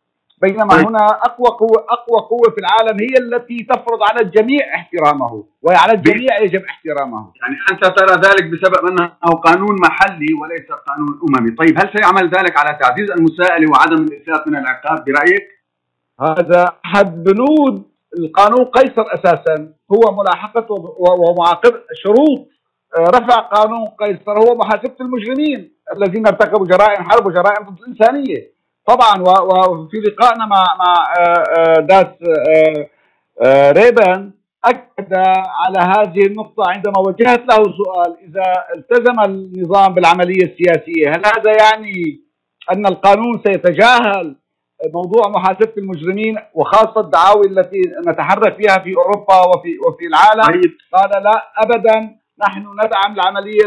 [0.42, 0.86] بينما طيب.
[0.86, 6.40] هنا أقوى قوه أقوى قوة في العالم هي التي تفرض على الجميع احترامه وعلى الجميع
[6.42, 7.32] يجب احترامه.
[7.40, 9.06] يعني أنت ترى ذلك بسبب أنه
[9.46, 11.50] قانون محلي وليس قانون أممي.
[11.50, 15.48] طيب هل سيعمل ذلك على تعزيز المساءله وعدم الافلات من العقاب برأيك؟
[16.20, 17.82] هذا أحد بنود
[18.18, 19.72] القانون قيصر أساسا.
[19.92, 20.66] هو ملاحقة
[20.98, 22.48] ومعاقبه شروط
[22.98, 28.57] آه، رفع قانون قيصر هو محاسبة المجرمين الذين ارتكبوا جرائم حرب وجرائم ضد الإنسانية.
[28.88, 29.22] طبعا
[29.68, 32.06] وفي لقائنا مع مع آه، آه، داس
[33.44, 34.30] آه، ريبن
[34.64, 35.14] أكد
[35.64, 42.20] على هذه النقطة عندما وجهت له سؤال إذا التزم النظام بالعملية السياسية هل هذا يعني
[42.72, 44.36] أن القانون سيتجاهل
[44.94, 50.72] موضوع محاسبة المجرمين وخاصة الدعاوي التي نتحرك فيها في أوروبا وفي وفي العالم طيب.
[50.92, 53.64] قال لا ابدا نحن ندعم العملية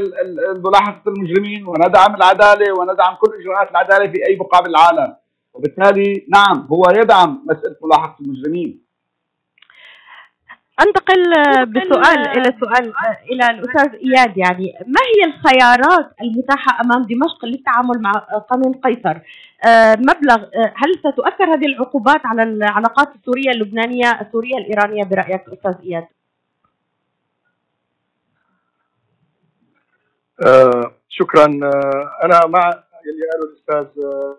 [0.65, 5.15] ملاحقه المجرمين وندعم العدالة وندعم كل إجراءات العدالة في أي بقعه بالعالم
[5.53, 8.81] وبالتالي نعم هو يدعم مسألة ملاحقه المجرمين
[10.81, 11.23] أنتقل
[11.65, 12.93] بسؤال إلى سؤال
[13.31, 18.12] إلى الأستاذ إياد يعني ما هي الخيارات المتاحة أمام دمشق للتعامل مع
[18.49, 19.19] قانون قيصر؟
[19.67, 25.73] آه، مبلغ آه، هل ستؤثر هذه العقوبات على العلاقات السورية اللبنانية السورية الإيرانية برأيك أستاذ
[25.84, 26.07] إياد؟
[30.47, 31.45] آه شكرا.
[31.45, 34.38] آه أنا مع اللي قاله الأستاذ آه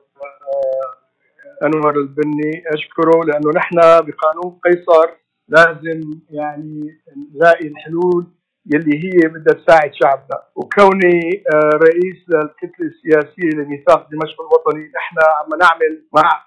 [1.66, 5.10] أنور البني أشكره لأنه نحن بقانون قيصر
[5.48, 6.98] لازم يعني
[7.34, 8.26] نلاقي الحلول
[8.74, 10.42] يلي هي بدها تساعد شعبنا.
[10.56, 16.42] وكوني رئيس الكتلة السياسية لميثاق دمشق الوطني نحن عم نعمل مع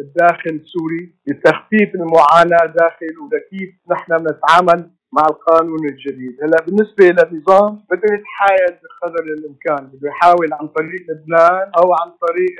[0.00, 6.36] الداخل السوري لتخفيف المعاناة داخل وكيف نحن بنتعامل مع القانون الجديد.
[6.42, 9.86] هلا بالنسبة للنظام بده يتحايل بقدر الإمكان.
[9.86, 12.56] بده يحاول عن طريق لبنان أو عن طريق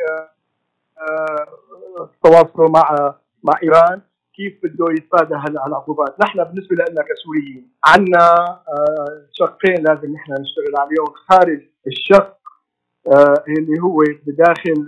[2.01, 4.01] التواصل آه، مع مع إيران
[4.35, 8.35] كيف بده يتفادى هلا العقوبات، نحن بالنسبة لنا كسوريين عندنا
[8.69, 12.37] آه، شقين لازم نحن نشتغل عليهم خارج الشق
[13.07, 14.87] آه، اللي هو بداخل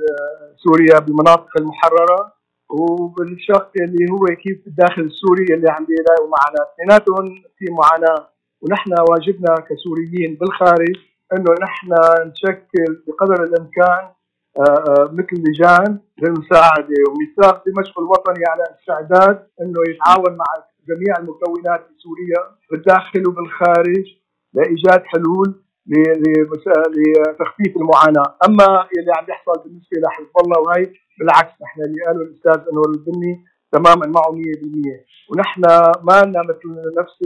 [0.56, 2.41] سوريا بالمناطق المحررة.
[2.72, 8.28] وبالشق اللي هو كيف الداخل السوري اللي عم بيلاقوا معنا اثنيناتهم في معاناة
[8.62, 10.96] ونحن واجبنا كسوريين بالخارج
[11.32, 11.88] إنه نحن
[12.26, 14.08] نشكل بقدر الإمكان
[14.56, 16.94] آه، آه، مثل لجان للمساعدة.
[17.08, 20.44] وميثاق دمشق الوطني على استعداد إنه يتعاون مع
[20.88, 24.06] جميع المكونات في سوريا بالداخل وبالخارج
[24.54, 32.04] لإيجاد حلول لتخفيف المعاناة، أما اللي عم يحصل بالنسبة لحزب الله وهي بالعكس نحن اللي
[32.06, 35.60] قاله الأستاذ أنور البني تماما معه 100% ونحن
[36.02, 36.68] ما لنا مثل
[36.98, 37.16] نفس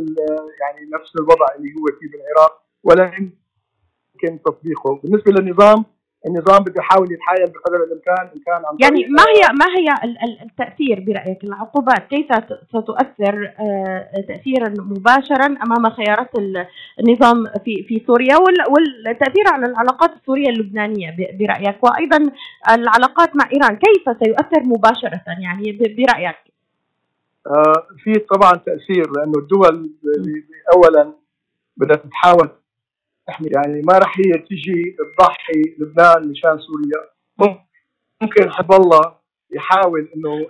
[0.60, 5.00] يعني نفس الوضع اللي هو فيه بالعراق ولا يمكن تطبيقه.
[5.02, 5.84] بالنسبة للنظام
[6.26, 10.12] النظام بده يحاول يتحايل بقدر الامكان إن كان عن يعني ما هي ما هي
[10.42, 12.26] التأثير برأيك العقوبات كيف
[12.68, 16.30] ستؤثر آه، تاثيرا مباشرا أمام خيارات
[17.00, 22.32] النظام في في سوريا والتأثير على العلاقات السورية اللبنانية برأيك وأيضا
[22.70, 26.36] العلاقات مع إيران كيف سيؤثر مباشرة يعني برأيك؟
[27.46, 29.90] آه في طبعا تأثير لأنه الدول
[30.74, 31.12] اولا
[31.76, 32.48] بدها تتحاول
[33.26, 37.10] تحمي يعني ما راح هي تجي تضحي لبنان مشان سوريا.
[38.22, 39.14] ممكن حزب الله
[39.50, 40.46] يحاول إنه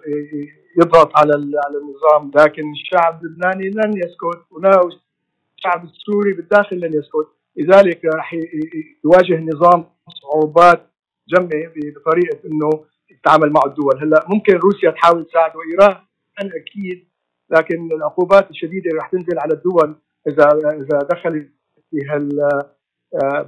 [0.78, 4.88] يضغط على على النظام لكن الشعب اللبناني لن يسكت ولا
[5.57, 7.28] الشعب السوري بالداخل لن يسكت.
[7.57, 8.34] لذلك راح
[9.05, 9.84] يواجه النظام
[10.22, 10.90] صعوبات
[11.28, 13.98] جمة بطريقة إنه يتعامل مع الدول.
[14.03, 15.96] هلأ ممكن روسيا تحاول تساعد وإيران
[16.40, 17.09] أكيد
[17.51, 19.96] لكن العقوبات الشديدة راح تنزل على الدول
[20.28, 21.55] اذا إذا دخلت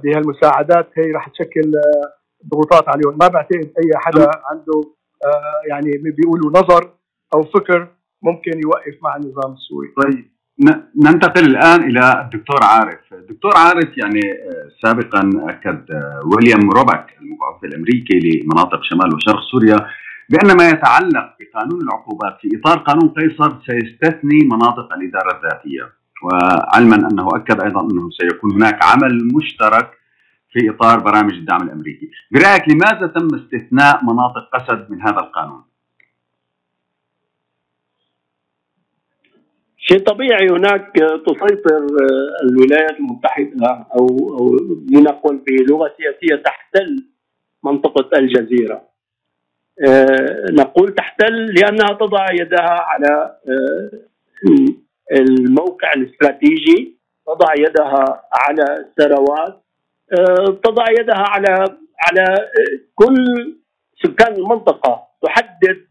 [0.03, 0.89] بهالمساعدات.
[0.97, 2.13] هي راح تشكل آه،
[2.47, 4.83] ضغوطات عليهم ما بعتقد أي حدا عنده
[5.25, 6.93] آه، يعني بيقولوا نظر
[7.35, 7.87] أو فكر
[8.23, 9.87] ممكن يوقف مع النظام السوري.
[10.01, 10.39] طيب.
[11.05, 17.63] ننتقل الآن إلى الدكتور عارف، الدكتور عارف يعني آه، سابقا أكد آه، ويليام روبك المبعوث
[17.63, 19.77] الأمريكي لمناطق شمال وشرق سوريا
[20.29, 25.83] بأن ما يتعلق بقانون العقوبات في إطار قانون قيصر سيستثني مناطق الإدارة الذاتية،
[26.23, 29.91] وعلما أنه أكد أيضا أنه سيكون هناك عمل مشترك
[30.51, 35.63] في إطار برامج الدعم الأمريكي، برأيك لماذا تم استثناء مناطق قسد من هذا القانون؟
[39.77, 40.47] شيء طبيعي.
[40.49, 40.91] هناك
[41.25, 41.87] تسيطر
[42.43, 44.07] الولايات المتحدة أو
[44.39, 44.57] أو
[44.91, 47.05] لنقل بلغة سياسية تحتل
[47.63, 48.89] منطقة الجزيرة.
[49.87, 53.91] آه، نقول تحتل لأنها تضع يدها على آه،
[55.11, 59.63] الموقع الاستراتيجي تضع يدها على الثروات
[60.13, 61.65] آه، تضع يدها على
[62.07, 62.49] على
[62.95, 63.15] كل
[64.03, 65.85] سكان المنطقة تحدد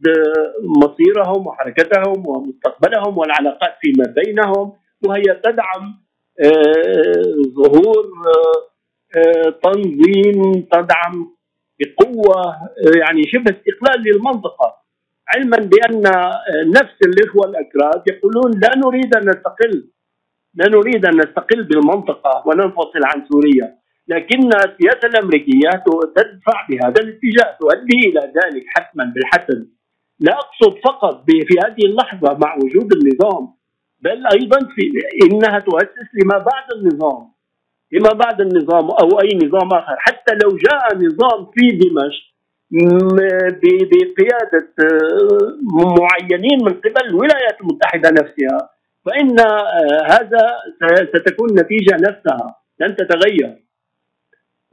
[0.82, 4.72] مصيرهم وحركتهم ومستقبلهم والعلاقات فيما بينهم
[5.06, 6.00] وهي تدعم
[6.40, 8.68] آه، ظهور آه،
[9.18, 11.36] آه، تنظيم تدعم
[11.80, 14.77] بقوة آه، يعني شبه استقلال للمنطقة.
[15.34, 19.90] علما بأن آه، نفس الإخوة الأكراد يقولون لا نريد أن نستقل.
[20.54, 23.78] لا نريد أن نستقل بالمنطقة وننفصل عن سوريا.
[24.08, 25.70] لكن السياسة الأمريكية
[26.16, 29.66] تدفع بهذا الاتجاه تؤدي إلى ذلك حتما بالحتم
[30.20, 33.54] لا أقصد فقط في هذه اللحظة مع وجود النظام
[34.00, 34.82] بل أيضا في
[35.22, 37.32] إنها تؤسس لما بعد النظام.
[37.92, 39.96] لما بعد النظام أو أي نظام آخر.
[39.98, 42.27] حتى لو جاء نظام في دمشق
[43.62, 45.58] بقيادة آه،
[46.00, 48.70] معينين من قبل الولايات المتحدة نفسها.
[49.06, 50.42] فإن آه، هذا
[51.14, 53.64] ستكون النتيجة نفسها لن تتغير.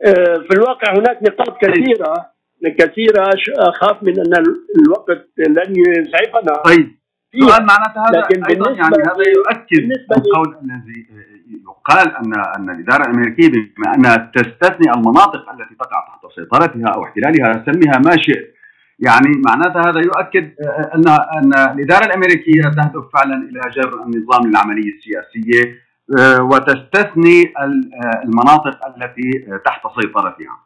[0.06, 2.32] آه، في الواقع هناك نقاط كثيرة
[2.80, 3.30] كثيرة
[3.60, 6.92] أخاف من أن ال- الوقت لن يسعفنا طيب.
[7.40, 11.08] سؤال معناته هذا لكن بالنسبة يعني هذا يؤكد القول الذي
[11.48, 17.66] يقال ان أن الإدارة الأمريكية بما أنها تستثني المناطق التي تقع تحت سيطرتها أو احتلالها
[17.66, 18.56] سميها ما شئت.
[19.00, 20.52] يعني معناته هذا يؤكد
[20.96, 25.86] ان أن الإدارة الأمريكية تهدف فعلا إلى جبر النظام للعمليه السياسيه
[26.20, 30.66] آه، وتستثني آه، المناطق التي تحت سيطرتها.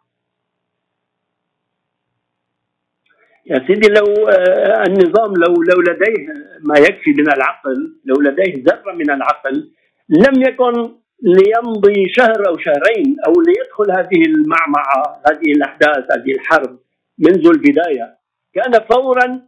[3.45, 6.27] يا سيدي لو آه، النظام لو لو لديه
[6.63, 9.71] ما يكفي من العقل لو لديه ذرة من العقل
[10.09, 16.79] لم يكن ليمضي شهر أو شهرين أو ليدخل هذه المعمعة هذه الأحداث هذه الحرب
[17.19, 18.17] منذ البداية.
[18.55, 19.41] كان فورا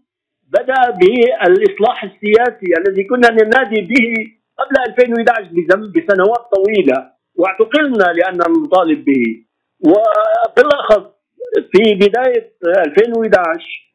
[0.47, 4.13] بدأ بالاصلاح السياسي الذي كنا ننادي به
[4.59, 9.45] قبل 2011 بزم- بسنوات طويلة واعتقلنا لاننا نطالب به.
[9.85, 11.03] وبالأخص
[11.71, 12.51] في بداية
[12.85, 13.90] 2011 آه،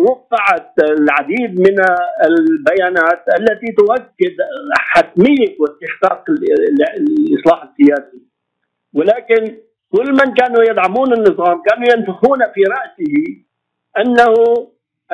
[0.00, 1.76] وقعت العديد من
[2.26, 4.36] البيانات التي تؤكد
[4.76, 8.22] حتمية واستحقاق ال- ال- الإصلاح السياسي.
[8.94, 9.56] ولكن
[9.92, 13.14] كل من كانوا يدعمون النظام كانوا ينفخون في رأسه
[13.98, 14.34] انه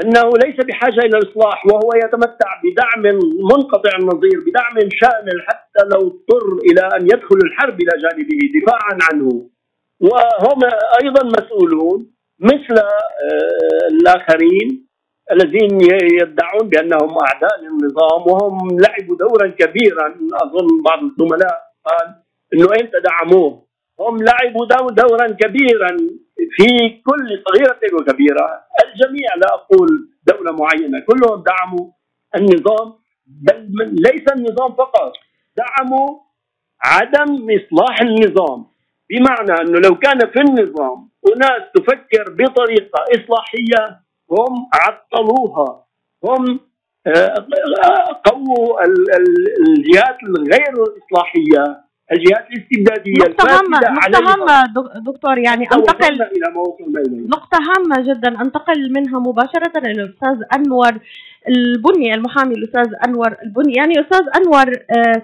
[0.04, 3.02] أنه ليس بحاجة إلى الإصلاح وهو يتمتع بدعم
[3.50, 9.48] منقطع النظير بدعم شامل حتى لو اضطر إلى أن يدخل الحرب إلى جانبه دفاعا عنه.
[10.00, 10.60] وهم
[11.02, 12.10] أيضا مسؤولون
[12.40, 14.86] مثل آه، الآخرين
[15.32, 15.78] الذين
[16.22, 20.06] يدعون بأنهم أعداء للنظام وهم لعبوا دورا كبيرا.
[20.42, 22.14] أظن بعض الزملاء قال
[22.54, 23.66] إنه إمتى دعموه
[24.00, 25.96] هم لعبوا دو- دورا كبيرا
[26.56, 26.66] في
[27.06, 28.46] كل صغيرة وكبيرة.
[28.84, 29.88] الجميع لا أقول
[30.26, 31.90] دولة معينة كلهم دعموا
[32.36, 32.94] النظام
[33.26, 35.12] بل ليس النظام فقط
[35.56, 36.18] دعموا
[36.84, 38.69] عدم إصلاح النظام.
[39.10, 44.00] بمعنى أنه لو كان في النظام أناس تفكر بطريقة إصلاحية
[44.30, 45.84] هم عطلوها.
[46.24, 46.60] هم
[47.06, 47.34] آه،
[48.24, 51.80] قووا ال- ال- الجهات الغير إصلاحية
[52.12, 54.32] الجهات الاستبدادية نقطة هامة نقطة.
[54.32, 57.26] هامة دك- دكتور يعني أنتقل وصلنا إلى ما وصلنا إليه.
[57.28, 60.92] نقطة هامة جدا أنتقل منها مباشرة إلى الأستاذ أنور
[61.48, 63.74] البني المحامي الأستاذ أنور البني.
[63.74, 65.22] يعني أستاذ أنور آه،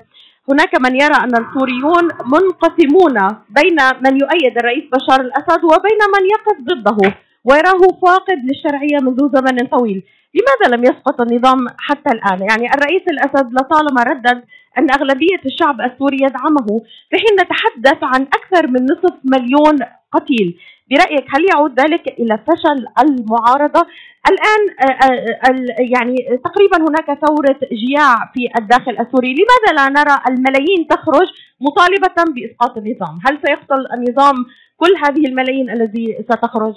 [0.51, 3.15] هناك من يرى أن السوريون منقسمون
[3.51, 9.67] بين من يؤيد الرئيس بشار الأسد وبين من يقف ضده ويراه فاقد للشرعية منذ زمن
[9.67, 10.03] طويل.
[10.35, 14.45] لماذا لم يسقط النظام حتى الآن؟ يعني الرئيس الأسد لطالما ردد
[14.79, 16.67] أن أغلبية الشعب السوري يدعمه
[17.11, 19.79] في حين نتحدث عن أكثر من نصف مليون
[20.13, 20.59] قتيل.
[20.91, 23.87] برأيك هل يعود ذلك إلى فشل المعارضة؟
[24.31, 30.19] الآن آه، آه، ال- يعني تقريبا هناك ثورة جياع في الداخل السوري لماذا لا نرى
[30.29, 31.29] الملايين تخرج
[31.61, 34.35] مطالبة بإسقاط النظام هل سيقتل النظام
[34.77, 36.75] كل هذه الملايين الذي ستخرج؟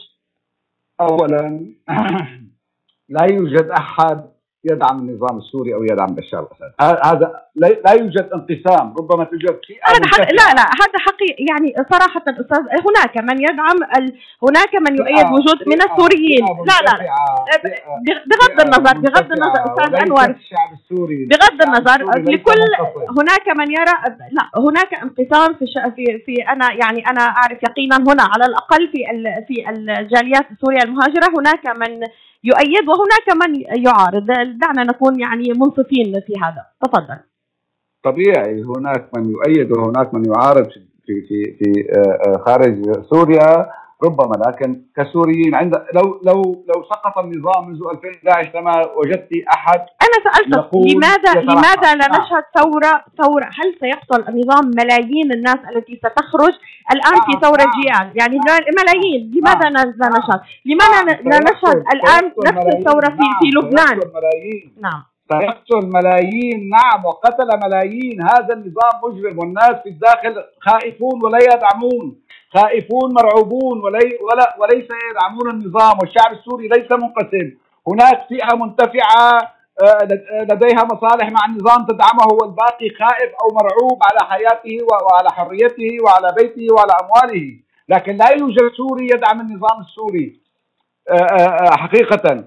[1.02, 1.74] اولا
[3.10, 4.39] لا يوجد أحد
[4.72, 6.74] يدعم النظام السوري أو يدعم بشار الأسد.
[7.06, 10.20] هذا لا يوجد انقسام ربما توجد فئه هذا حق...
[10.20, 14.14] لا لا هذا حقيقي يعني صراحة أستاذ هناك من يدعم ال...
[14.44, 16.46] هناك من يؤيد فئة- وجود من السوريين.
[16.46, 16.94] فئة لا لا
[18.08, 19.32] بغ- بغض النظر بغض
[19.96, 21.26] النظر الشعب السوري.
[21.26, 21.98] بغض النظر
[22.32, 22.62] لكل.
[23.20, 23.96] هناك من يرى
[24.32, 28.88] لا هناك انقسام في ش- في في أنا يعني أنا أعرف يقينا هنا على الأقل
[28.92, 32.02] في ال- في الجاليات السورية المهاجرة هناك من
[32.44, 34.26] يؤيد وهناك من يعارض.
[34.60, 36.66] دعنا نكون يعني منصفين في هذا.
[36.82, 37.18] تفضل.
[38.04, 40.70] طبيعي هناك من يؤيد وهناك من يعارض
[41.06, 43.70] في في في آه، آه، خارج سوريا.
[44.04, 50.18] ربما لكن كسوريين عند لو لو لو سقط النظام منذ 2011 لما وجدت أحد أنا
[50.26, 51.42] سألتك لماذا.
[51.42, 52.22] لماذا لا نعم.
[52.22, 56.54] نشهد ثورة ثورة؟ هل سيقتل النظام ملايين الناس التي ستخرج
[56.94, 57.82] الآن في نعم، ثورة نعم.
[57.82, 58.40] جيال يعني
[58.80, 59.32] ملايين.
[59.36, 59.94] لماذا نعم.
[59.98, 62.76] لا نشهد؟ لماذا نعم، لا نشهد الآن نفس.
[62.76, 64.74] الثورة في نعم، في لبنان؟ سيقتل ملايين.
[64.82, 65.04] نعم.
[65.32, 66.70] سيقتل ملايين.
[66.70, 68.22] نعم وقتل ملايين.
[68.22, 72.16] هذا النظام مجرم والناس في الداخل خائفون ولا يدعمون.
[72.54, 77.58] خائفون مرعوبون ولي ولا وليس يدعمون النظام والشعب السوري ليس منقسم.
[77.88, 84.30] هناك فئة منتفعة آه، آه، لديها مصالح مع النظام تدعمه والباقي خائف أو مرعوب على
[84.30, 87.60] حياته وعلى حريته وعلى بيته وعلى أمواله.
[87.90, 90.40] لكن لا يوجد سوري يدعم النظام السوري
[91.10, 92.46] آه، حقيقة.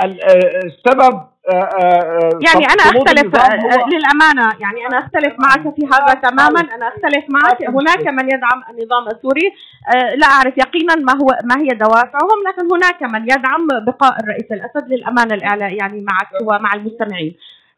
[0.00, 6.60] السبب آه، آه، يعني أنا أختلف آه، للأمانة يعني أنا أختلف معك في هذا تماما
[6.60, 7.62] أنا أختلف معك.
[7.68, 9.52] هناك من يدعم النظام السوري
[9.94, 14.52] آه، لا أعرف يقينا ما هو ما هي دوافعهم لكن هناك من يدعم بقاء الرئيس
[14.52, 17.36] الأسد للأمانة الاعلى يعني معك ومع المستمعين.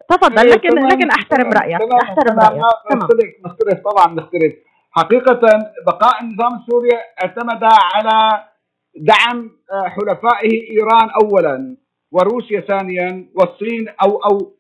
[0.09, 2.63] تفضل إيه، لكن لكن أحترم رأيك أحترم رأيك.
[3.47, 4.53] نختلف طبعا نختلف.
[4.91, 5.41] حقيقة
[5.87, 6.89] بقاء النظام السوري
[7.23, 8.45] اعتمد على
[8.97, 11.77] دعم آه، حلفائه إيران اولا.
[12.15, 14.53] وروسيا ثانيا والصين أو أو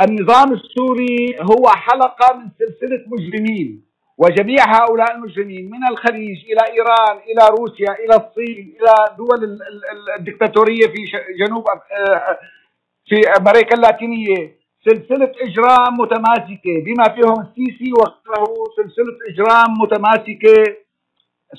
[0.00, 3.84] النظام السوري هو حلقة من سلسلة مجرمين.
[4.18, 9.84] وجميع هؤلاء المجرمين من الخليج إلى إيران إلى روسيا إلى الصين إلى دول ال- ال-
[9.92, 11.00] ال- الدكتاتورية في
[11.46, 12.38] جنوب أف- آه،
[13.08, 14.62] في أمريكا اللاتينية.
[14.84, 18.54] سلسلة إجرام متماسكة بما فيهم السيسي وغيره.
[18.76, 20.76] سلسلة إجرام متماسكة.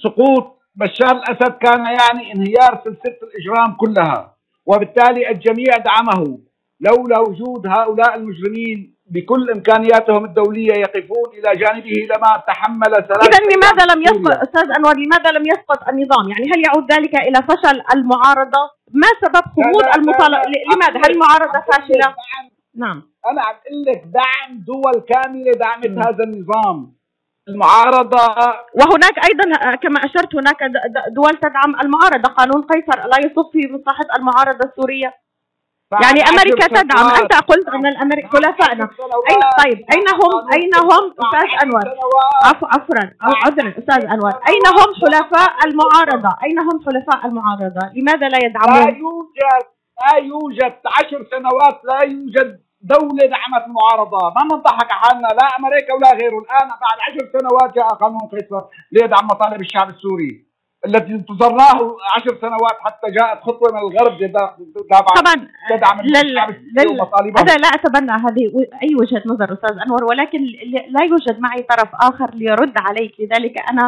[0.04, 4.33] سقوط بشار الأسد كان يعني انهيار سلسلة الإجرام كلها.
[4.66, 6.40] وبالتالي الجميع دعمه.
[6.80, 13.94] لولا وجود هؤلاء المجرمين بكل إمكانياتهم الدولية يقفون إلى جانبه لما تحمل ثلاث اذا لماذا
[13.96, 18.64] لم يسقط أستاذ أنور لماذا لم يسقط النظام؟ يعني هل يعود ذلك إلى فشل المعارضة؟
[18.94, 20.52] ما سبب خمود المطالبه.
[20.74, 22.16] لماذا؟ هل المعارضة فاشلة؟
[22.76, 23.02] نعم.
[23.32, 26.00] أنا عم أقول لك دعم دول كاملة دعمت مم.
[26.00, 26.94] هذا النظام.
[27.50, 28.26] المعارضة.
[28.80, 30.58] وهناك أيضا آه، كما أشرت هناك
[31.16, 32.34] دول تدعم المعارضة.
[32.34, 35.14] قانون قيصر لا يصب في مصلحة المعارضة السورية.
[36.02, 37.08] يعني أمريكا تدعم.
[37.22, 38.90] أنت قلت ان الامريك بعد حلفائنا
[39.30, 41.84] اين طيب أين هم أين هم؟ أستاذ أنور.
[42.44, 42.68] عفوا.
[42.68, 42.96] عفوا
[43.46, 44.32] عذرا أستاذ أنور.
[44.32, 49.64] أين هم حلفاء المعارضة؟ أين هم حلفاء المعارضة؟ لماذا لا لا يدعمون؟ يوجد
[50.02, 50.76] لا يوجد.
[50.86, 55.28] عشر سنوات لا يوجد دولة دعمت المعارضة ما نضحك حالنا.
[55.28, 56.38] لا أمريكا ولا غيره.
[56.40, 60.54] الآن بعد عشر سنوات جاء قانون قيصر ليدعم مطالب الشعب السوري
[60.86, 64.18] الذي انتظرناه عشر سنوات حتى جاءت خطوة من الغرب
[64.92, 66.16] طبعا تدعم لل...
[66.40, 67.00] السوري لل...
[67.02, 70.40] ومطالبه أنا لا أتبنى هذه و- أي وجهة نظر أستاذ أنور ولكن
[70.90, 73.14] لا يوجد معي طرف آخر ليرد عليك.
[73.20, 73.86] لذلك أنا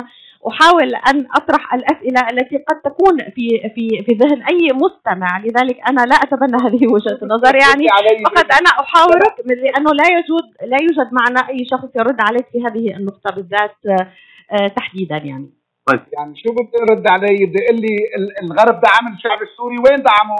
[0.48, 5.38] أحاول أن أطرح الأسئلة التي قد تكون في في في ذهن أي مستمع.
[5.40, 7.88] لذلك أنا لا أتبنى هذه وجهة النظر يعني
[8.28, 12.58] فقط أنا أحاورك من- لأنه لا يوجد لا يوجد معنا أي شخص يرد عليك في
[12.66, 14.08] هذه النقطة بالذات آه،
[14.52, 15.50] آه، تحديدا يعني.
[16.14, 19.76] يعني شو بدي يرد علي بدي يقول لي ال- الغرب دعم الشعب السوري.
[19.78, 20.36] وين دعمه؟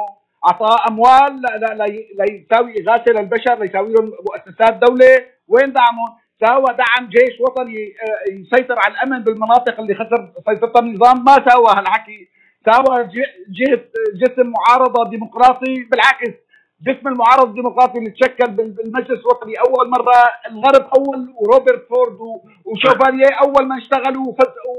[0.48, 5.26] اعطاه أموال لا- لا- لا- ليساوي اغاثه للبشر ليساوي لهم مؤسسات دولة.
[5.48, 11.24] وين دعمه؟ ساوى دعم جيش وطني آه، يسيطر على الأمن بالمناطق اللي خسر سيطرتها النظام.
[11.24, 12.28] ما ساوى هالحكي.
[12.66, 13.04] ساوى
[13.50, 13.82] جهة
[14.16, 15.74] جسم معارضة ديمقراطي.
[15.92, 16.34] بالعكس
[16.88, 19.54] جسم المعارضه الديمقراطي اللي تشكل بال- بالمجلس الوطني.
[19.68, 20.14] أول مرة
[20.52, 24.26] الغرب أول وروبرت فورد و- وشوفاليه أول ما اشتغلوا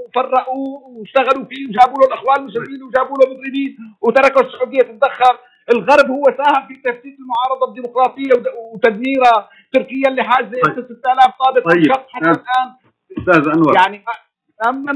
[0.07, 5.37] وفرقوا واشتغلوا فيه وجابوا له الأخوان المسلمين وجابوا له مضربين وتركوا السعودية تتدخل.
[5.73, 8.33] الغرب هو ساهم في تفسيد المعارضة الديمقراطية
[8.75, 9.49] وتدميرها.
[9.79, 10.75] تركيا اللي حازه طيب.
[10.75, 11.77] 6000 ضابط طيب.
[11.79, 12.69] انشق حتى أستاذ- الآن
[13.19, 14.05] أستاذ أنور يعني
[14.69, 14.93] اما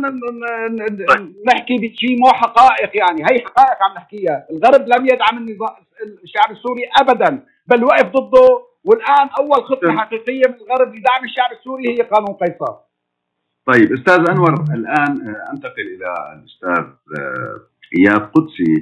[1.09, 1.35] طيب.
[1.47, 5.75] نحكي بشيء مو حقائق يعني هي حقائق عم نحكيها الغرب لم يدعم النظام
[6.25, 8.47] الشعب السوري ابدا بل وقف ضده
[8.85, 9.99] والآن أول خطة طيب.
[9.99, 12.75] حقيقية من الغرب لدعم الشعب السوري هي قانون قيصر
[13.67, 16.85] طيب أستاذ أنور الآن آه، أنتقل إلى الأستاذ
[17.19, 17.61] آه،
[17.99, 18.75] إياد قدسي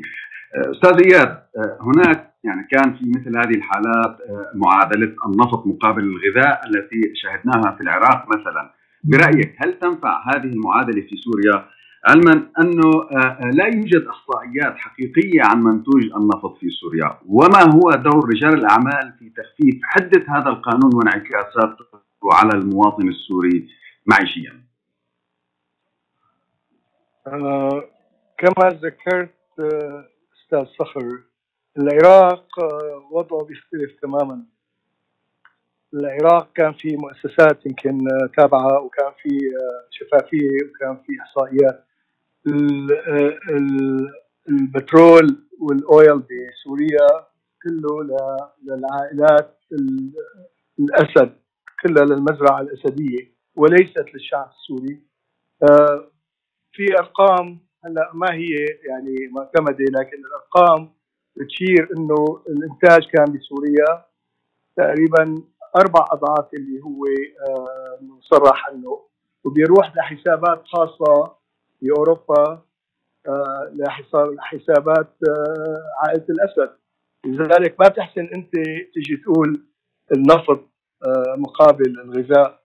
[0.57, 1.29] آه، أستاذ إياد
[1.59, 7.77] آه، هناك يعني كان في مثل هذه الحالات آه، معادلة النفط مقابل الغذاء التي شاهدناها
[7.77, 8.75] في العراق مثلا.
[9.05, 11.65] برأيك هل تنفع هذه المعادلة في سوريا؟
[12.09, 17.19] علما أنه آه، آه، لا يوجد احصائيات حقيقية عن منتوج النفط في سوريا.
[17.27, 21.85] وما هو دور رجال الأعمال في تخفيف حدة هذا القانون وانعكاساته
[22.33, 23.69] على المواطن السوري
[24.07, 24.69] معيشيا؟
[28.39, 29.35] كما ذكرت
[30.49, 31.28] أستاذ صخر
[31.79, 34.43] العراق آه، وضعه بيختلف تماما.
[35.95, 41.13] العراق كان في مؤسسات يمكن آه، تابعة وكان في آه، شفافية وكان في
[43.51, 44.11] ال-
[44.49, 47.27] البترول والأويل بسوريا
[47.63, 48.03] كله
[48.63, 50.13] للعائلات ال-
[50.79, 51.33] الأسد
[51.83, 55.03] كلها للمزرعة الأسدية وليست للشعب السوري.
[56.73, 58.49] في أرقام هلأ ما هي
[58.89, 60.93] يعني معتمدة لكن الأرقام
[61.39, 64.05] بتشير إنه الإنتاج كان بسوريا
[64.77, 65.43] تقريبا
[65.77, 67.05] أربع أضعاف اللي هو
[67.49, 69.01] آه، مصرح عنه
[69.45, 71.33] وبيروح لحسابات خاصة
[71.83, 72.63] بأوروبا
[73.29, 75.77] آه، لحساب- لحسابات آه،
[76.07, 76.71] عائلة الأسد.
[77.27, 78.53] لذلك ما بتحسن أنت
[78.95, 79.63] تيجي تقول
[80.17, 80.61] النفط
[81.37, 82.61] مقابل الغذاء.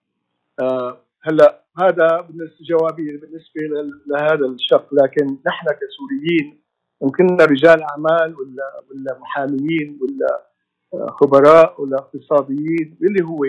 [1.24, 3.62] هلأ هذا بالنسبة جوابي بالنسبة
[4.08, 4.94] لهذا الشق.
[4.94, 6.63] لكن نحن كسوريين
[7.02, 10.48] يمكننا رجال أعمال ولا ولا محاميين ولا
[10.94, 13.46] آه، خبراء ولا اقتصاديين اللي هو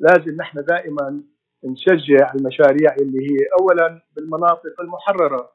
[0.00, 1.22] لازم نحن دائما
[1.64, 5.50] نشجع المشاريع اللي هي اولا بالمناطق المحررة.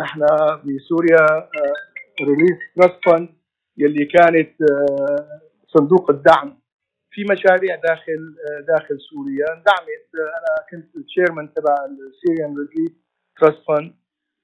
[0.00, 0.26] إحنا
[0.64, 1.48] ب Syria
[2.20, 3.28] Relief Trust
[3.78, 6.58] يلي كانت آه، صندوق الدعم
[7.10, 9.46] في مشاريع داخل آه، داخل سوريا.
[9.46, 12.92] دعمت أنا كنت ال chairman تبع ال Syrian Relief
[13.36, 13.94] Trust Fund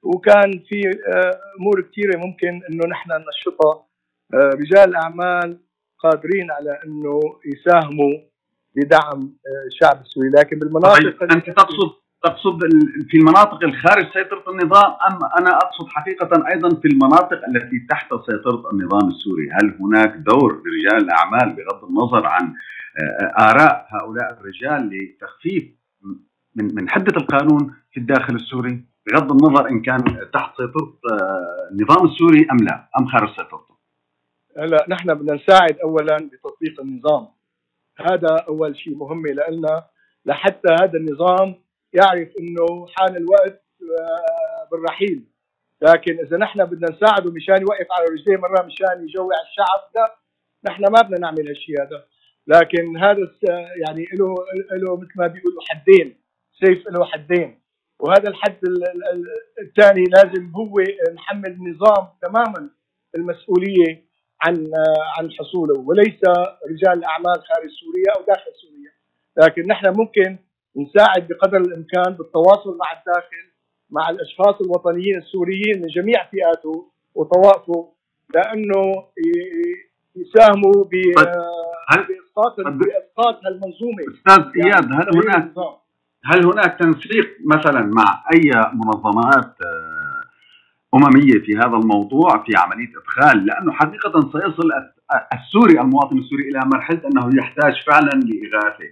[0.03, 3.87] وكان في آه، أمور كثيره ممكن إنه نحن ننشطها.
[4.35, 5.59] آه، رجال الأعمال
[5.99, 8.13] قادرين على إنه يساهموا
[8.77, 10.29] بدعم آه، الشعب السوري.
[10.29, 11.91] لكن بالمناطق طيب أنت تقصد
[12.25, 12.59] تقصد
[13.09, 18.71] في المناطق الخارج سيطرة النظام أم أنا أقصد حقيقة أيضا في المناطق التي تحت سيطرة
[18.73, 22.55] النظام السوري، هل هناك دور لرجال الأعمال بغض النظر عن
[23.39, 25.65] آراء هؤلاء الرجال لتخفيف
[26.57, 32.07] من من حدة القانون في الداخل السوري؟ بغض النظر إن كان تحت سيطرة آه، النظام
[32.07, 33.75] السوري أم لا أم خارج سيطرته؟
[34.57, 37.29] هلا نحن بدنا نساعد اولا بتطبيق النظام.
[37.99, 39.85] هذا أول شيء مهم لنا
[40.27, 41.55] لحتى هذا النظام
[41.93, 45.25] يعرف إنه حان الوقت آه، بالرحيل.
[45.83, 50.17] لكن إذا نحن بدنا نساعده مشان يوقف على رجليه مرة مشان يجوع الشعب لا
[50.65, 52.05] نحن ما بدنا نعمل هالشيء هذا.
[52.47, 53.31] لكن هذا
[53.87, 54.35] يعني له
[54.73, 56.17] له مثل ما بيقولوا حدين
[56.65, 57.60] سيف له حدين.
[58.01, 60.81] وهذا الحد ال- ال- ال- الثاني لازم هو
[61.15, 62.71] نحمل النظام تماما
[63.15, 64.05] المسؤولية
[64.43, 64.71] عن
[65.19, 66.21] عن حصوله وليس
[66.71, 68.91] رجال الأعمال خارج سوريا أو داخل سوريا
[69.37, 70.39] لكن نحن ممكن
[70.77, 73.51] نساعد بقدر الإمكان بالتواصل مع الداخل
[73.91, 77.93] مع الأشخاص الوطنيين السوريين من جميع فئاته وطوائفه
[78.35, 79.05] لأنه
[80.17, 81.29] يساهموا ب طيب،
[81.89, 82.79] هل- بإسقاط طيب.
[82.79, 85.55] بإسقاط هالمنظومة أستاذ إياد هل تغيير هناك.
[86.25, 90.21] هل هناك تنسيق مثلا مع أي منظمات آه،
[90.95, 94.71] أممية في هذا الموضوع في عملية إدخال لأنه حقيقة سيصل
[95.33, 98.85] السوري المواطن السوري إلى مرحلة أنه يحتاج فعلا لإغاثة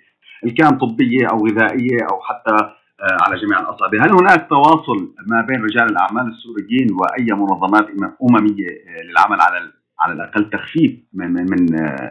[0.45, 5.47] إن كان طبية أو غذائية أو حتى آه، على جميع الأصابع، هل هناك تواصل ما
[5.49, 7.87] بين رجال الأعمال السوريين وأي منظمات
[8.31, 11.67] أممية آه، للعمل على على الأقل تخفيف من من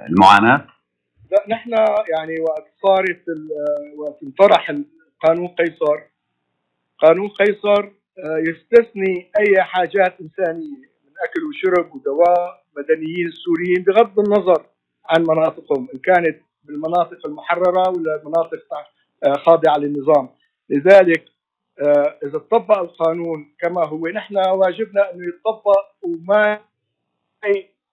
[0.10, 0.66] المعاناة؟
[1.32, 1.72] لا نحن
[2.18, 3.24] يعني وقت صارت
[3.98, 4.70] وقت انطرح
[5.24, 6.02] قانون قيصر.
[7.00, 7.84] قانون قيصر
[8.20, 14.66] آه، يستثني أي حاجات إنسانية من أكل وشرب ودواء مدنيين السوريين بغض النظر
[15.06, 18.60] عن مناطقهم إن كانت بالمناطق المحررة ولا مناطق
[19.24, 20.30] آه، خاضعة للنظام.
[20.70, 21.26] لذلك
[21.80, 26.60] آه، إذا طبق القانون كما هو نحن واجبنا انه يتطبق وما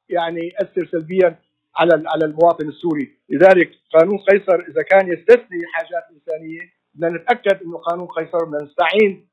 [0.09, 1.39] يعني يأثر سلبيا
[1.77, 6.61] على على المواطن السوري، لذلك قانون قيصر إذا كان يستثني حاجات إنسانية
[6.95, 9.29] بدنا نتأكد إنه قانون قيصر بدنا نستعين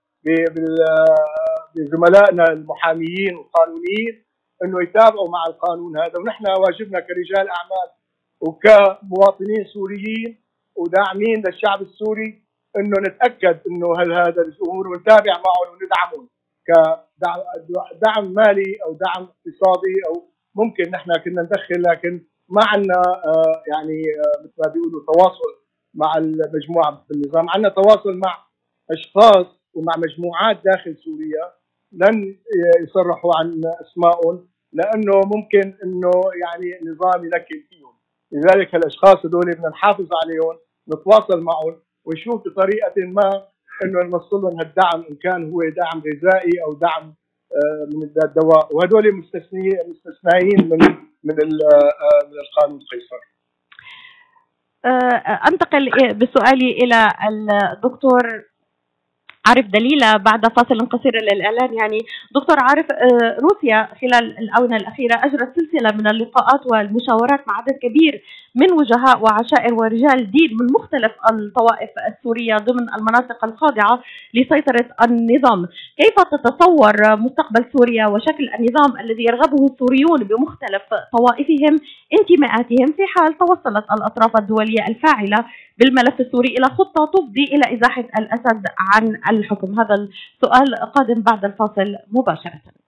[1.75, 4.23] بزملائنا المحاميين والقانونيين
[4.63, 6.19] إنه يتابعوا مع القانون هذا.
[6.19, 7.89] ونحن واجبنا كرجال أعمال
[8.41, 10.41] وكمواطنين سوريين
[10.75, 12.43] وداعمين للشعب السوري
[12.77, 16.29] إنه نتأكد إنه هل هذا الأمور ونتابع معهم وندعمهم
[16.67, 20.91] كدعم مالي أو دعم اقتصادي أو ممكن.
[20.91, 25.60] نحن كنا ندخل لكن ما عندنا آه، يعني آه، مثل ما بيقولوا تواصل
[25.93, 28.45] مع المجموعة بالنظام عندنا تواصل مع
[28.91, 31.51] أشخاص ومع مجموعات داخل سوريا.
[31.91, 32.35] لن
[32.83, 36.11] يصرحوا عن اسمائهم لأنه ممكن إنه
[36.41, 37.93] يعني النظام ينكل فيهم.
[38.31, 40.57] لذلك الأشخاص هذول بدنا نحافظ عليهم
[40.89, 41.75] نتواصل معهم
[42.05, 43.47] ونشوف بطريقة ما
[43.83, 47.15] إنه نوصل لهم هالدعم إن كان هو دعم غذائي أو دعم
[47.53, 48.75] آه، من الدواء.
[48.75, 50.79] وهدول مستثنيين مستثنيين من
[51.23, 53.21] من آه، من القانون قيصر
[54.85, 58.21] آه، أنتقل بسؤالي إلى الدكتور
[59.47, 61.73] عارف دليلة بعد فاصل قصير للإعلان.
[61.73, 61.97] يعني
[62.35, 68.23] دكتور عارف آه، روسيا خلال الآونة الأخيرة أجرت سلسلة من اللقاءات والمشاورات مع عدد كبير
[68.55, 75.67] من وجهاء وعشائر ورجال دين من مختلف الطوائف السورية ضمن المناطق الخاضعة لسيطرة النظام.
[75.97, 80.83] كيف تتصور مستقبل سوريا وشكل النظام الذي يرغبه السوريون بمختلف
[81.17, 81.79] طوائفهم
[82.19, 85.45] انتماءاتهم في حال توصلت الأطراف الدولية الفاعلة
[85.77, 91.95] بالملف السوري إلى خطة تفضي إلى إزاحة الأسد عن الحكم؟ هذا السؤال قادم بعد الفاصل
[92.11, 92.80] مباشرة.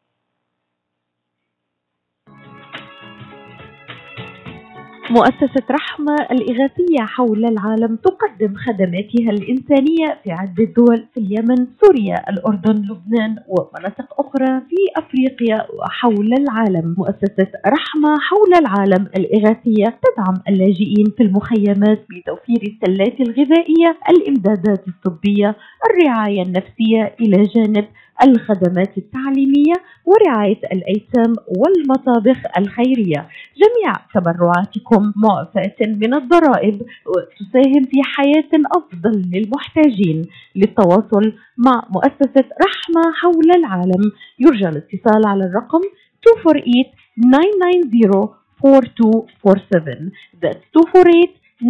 [5.12, 12.76] مؤسسة رحمة الإغاثية حول العالم تقدم خدماتها الإنسانية في عدة دول في اليمن، سوريا، الأردن،
[12.76, 16.96] لبنان ومناطق أخرى في أفريقيا وحول العالم.
[16.98, 26.42] مؤسسة رحمة حول العالم الإغاثية تدعم اللاجئين في المخيمات بتوفير السلات الغذائية، الإمدادات الطبية، الرعاية
[26.42, 27.86] النفسية إلى جانب
[28.24, 29.74] الخدمات التعليمية
[30.06, 33.30] ورعاية الأيتام والمطابخ الخيرية.
[33.58, 40.26] جميع تبرعاتكم معفاة من الضرائب وتساهم في حياة أفضل للمحتاجين.
[40.56, 44.12] للتواصل مع مؤسسة رحمة حول العالم.
[44.40, 45.82] يرجى الاتصال على الرقم
[46.28, 46.86] 248
[47.18, 48.36] 990
[48.66, 50.12] 4247
[50.42, 51.68] That's 248 9904247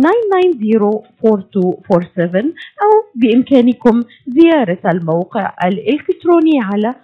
[2.84, 6.96] أو بإمكانكم زيارة الموقع الإلكتروني على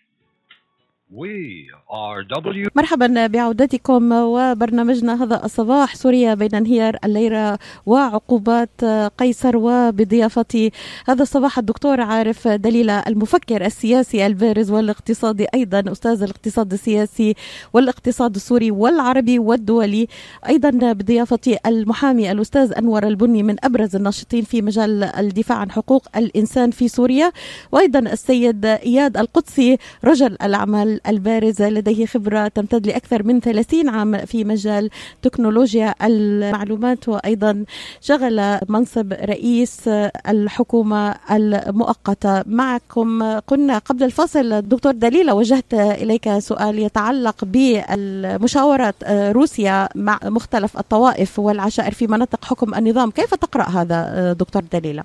[2.76, 5.96] مرحبا بعودتكم وبرنامجنا هذا الصباح.
[5.96, 8.84] سوريا بين انهيار الليلة وعقوبات
[9.18, 10.72] قيصر وبضيافتي
[11.08, 17.36] هذا الصباح الدكتور عارف دليلة المفكر السياسي البارز والاقتصادي أيضا أستاذ الاقتصاد السياسي
[17.74, 20.08] والاقتصاد السوري والعربي والدولي.
[20.48, 26.72] أيضا بضيافتي المحامي الأستاذ أنور البني من أبرز الناشطين في مجال الدفاع عن حقوق الإنسان
[26.72, 27.32] في سوريا.
[27.72, 34.44] وأيضا السيد إياد القدسي رجل الأعمال البارز لديه خبرة تمتد لأكثر من 30 عام في
[34.44, 34.90] مجال
[35.22, 37.10] تكنولوجيا المعلومات.
[37.10, 37.66] وأيضا
[38.02, 39.88] شغل منصب رئيس
[40.28, 43.24] الحكومة المؤقتة معكم.
[43.40, 51.92] قلنا قبل الفاصل دكتور دليلة وجهت إليك سؤال يتعلق بالمشاورات روسيا مع مختلف الطوائف والعشائر
[51.92, 53.12] في مناطق حكم النظام.
[53.12, 55.04] كيف تقرأ هذا دكتور دليلة؟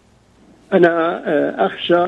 [0.72, 1.22] أنا
[1.66, 2.06] أخشى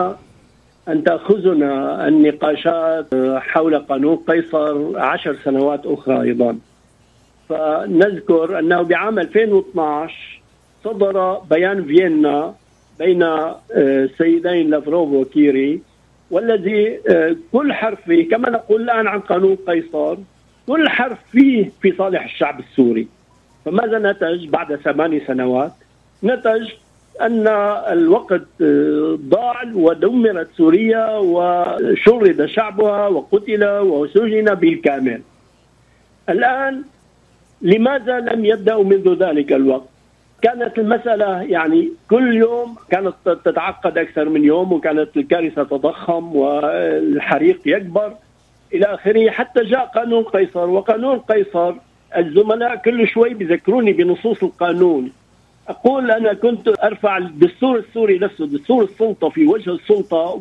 [0.89, 6.59] أن تأخذنا النقاشات حول قانون قيصر عشر سنوات أخرى أيضا.
[7.49, 10.41] فنذكر أنه بعام 2012
[10.85, 12.55] صدر بيان فيينا
[12.99, 13.23] بين
[13.71, 15.81] السيدين لافروف وكيري
[16.31, 17.01] والذي
[17.53, 20.17] كل حرف فيه كما نقول الآن عن قانون قيصر
[20.67, 23.09] كل حرف فيه في صالح الشعب السوري.
[23.65, 25.73] فماذا نتج بعد ثماني سنوات؟
[26.25, 26.71] نتج
[27.21, 27.49] أن
[27.93, 35.21] الوقت آه، ضاع ودمرت سوريا وشرد شعبها وقتل وسجن بالكامل.
[36.29, 36.83] الآن
[37.63, 39.89] لماذا لم يبدأوا منذ ذلك الوقت؟
[40.43, 48.15] كانت المسألة يعني كل يوم كانت تتعقد أكثر من يوم وكانت الكارثة تضخم والحريق يكبر
[48.75, 51.75] إلى آخره حتى جاء قانون قيصر وقانون قيصر
[52.17, 55.13] الزملاء كل شوي بذكروني بنصوص القانون
[55.69, 60.39] أقول أنا كنت أرفع الدستور السوري نفسه دستور السلطة في وجه السلطة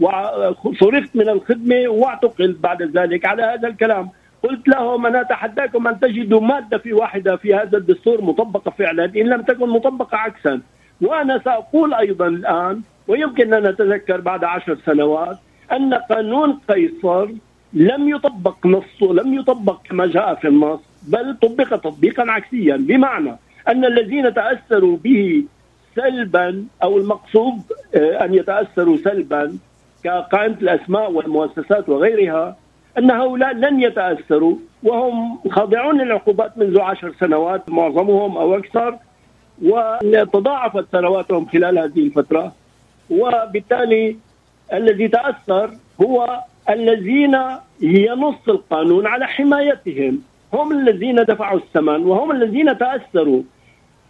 [0.64, 4.10] وصرفت من الخدمة واعتقل بعد ذلك على هذا الكلام.
[4.44, 9.30] قلت لهم أنا أتحداكم أن تجدوا مادة في واحدة في هذا الدستور مطبقة فعلا إن
[9.30, 10.62] لم تكن مطبقة عكسا.
[11.02, 15.38] وأنا سأقول أيضا الآن ويمكن أن نتذكر بعد عشر سنوات
[15.72, 17.28] أن قانون قيصر
[17.74, 22.76] لم يطبق نصه لم يطبق كما جاء في النص بل طبق تطبيقا عكسيا.
[22.78, 23.36] بمعنى
[23.68, 25.44] أن الذين تأثروا به
[25.96, 27.62] سلبا أو المقصود
[27.96, 29.58] آه، أن يتأثروا سلبا
[30.04, 32.58] كقائمة الأسماء والمؤسسات وغيرها
[32.98, 38.98] أن هؤلاء لن يتأثروا وهم خاضعون للعقوبات منذ عشر سنوات معظمهم أو أكثر
[39.62, 42.52] وتضاعفت ثرواتهم خلال هذه الفترة.
[43.10, 44.18] وبالتالي
[44.74, 46.40] الذي تأثر هو
[46.70, 47.38] الذين
[47.82, 50.22] ينص القانون على حمايتهم.
[50.54, 53.44] هم الذين دفعوا الثمن وهم الذين تأثروا.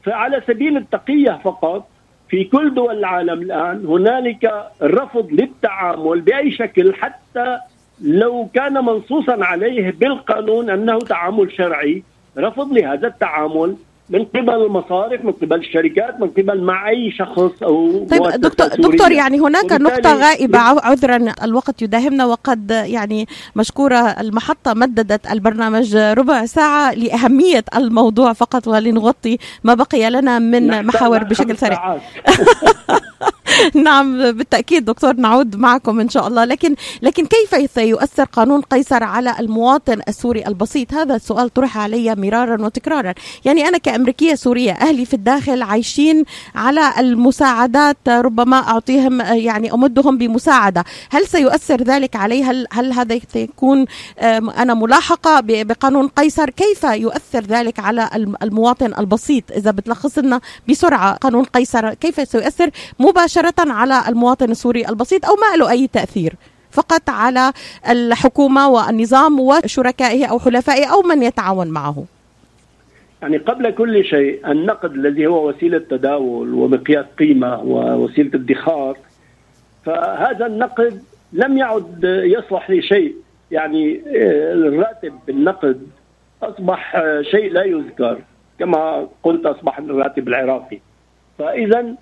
[0.04, 1.88] فعلى سبيل التقية فقط
[2.30, 7.58] في كل دول العالم الآن هنالك رفض للتعامل بأي شكل حتى
[8.02, 12.04] لو كان منصوصا عليه بالقانون أنه تعامل شرعي
[12.38, 13.76] رفض لهذا التعامل.
[14.10, 18.90] من قبل المصارف من قبل الشركات من قبل مع أي شخص أو طيب دكتور سورية.
[18.90, 19.72] دكتور يعني هناك
[20.06, 28.34] غائبة عو- عذرا الوقت يداهمنا وقد يعني مشكورة المحطة مددت البرنامج ربع ساعة لأهمية الموضوع
[28.34, 31.98] فقط ولنغطي ما بقي لنا من محاور بشكل سريع.
[33.86, 36.46] نعم بالتأكيد دكتور نعود معكم إن شاء الله.
[36.46, 42.66] لكن لكن كيف سيؤثر قانون قيصر على المواطن السوري البسيط؟ هذا السؤال طرح علي مرارا
[42.66, 43.14] وتكرارا.
[43.46, 46.24] يعني أنا كأمريكية سورية أهلي في الداخل عايشين
[46.56, 50.84] على المساعدات ربما أعطيهم يعني أمدهم بمساعدة.
[51.10, 53.86] هل سيؤثر ذلك علي؟ هل, هل هذا سيكون
[54.62, 61.14] ملاحقة ب- بقانون قيصر؟ كيف يؤثر ذلك على الم- المواطن البسيط؟ إذا بتلخص لنا بسرعة
[61.16, 62.70] قانون قيصر كيف سيؤثر؟
[63.34, 66.34] مباشرة على المواطن السوري البسيط أو ما له أي تأثير
[66.72, 67.54] فقط على
[67.90, 72.06] الحكومة والنظام وشركائه أو حلفائه أو من يتعاون معه.
[73.22, 78.98] يعني قبل كل شيء النقد الذي هو وسيلة تداول ومقياس قيمة ووسيلة ادخار
[79.86, 81.02] فهذا النقد
[81.34, 83.16] لم يعد يصلح لشيء.
[83.52, 85.88] يعني آه، الراتب بالنقد
[86.44, 88.18] أصبح آه، شيء لا يذكر
[88.60, 90.80] كما قلت أصبح الراتب العراقي.
[91.40, 91.96] فاذا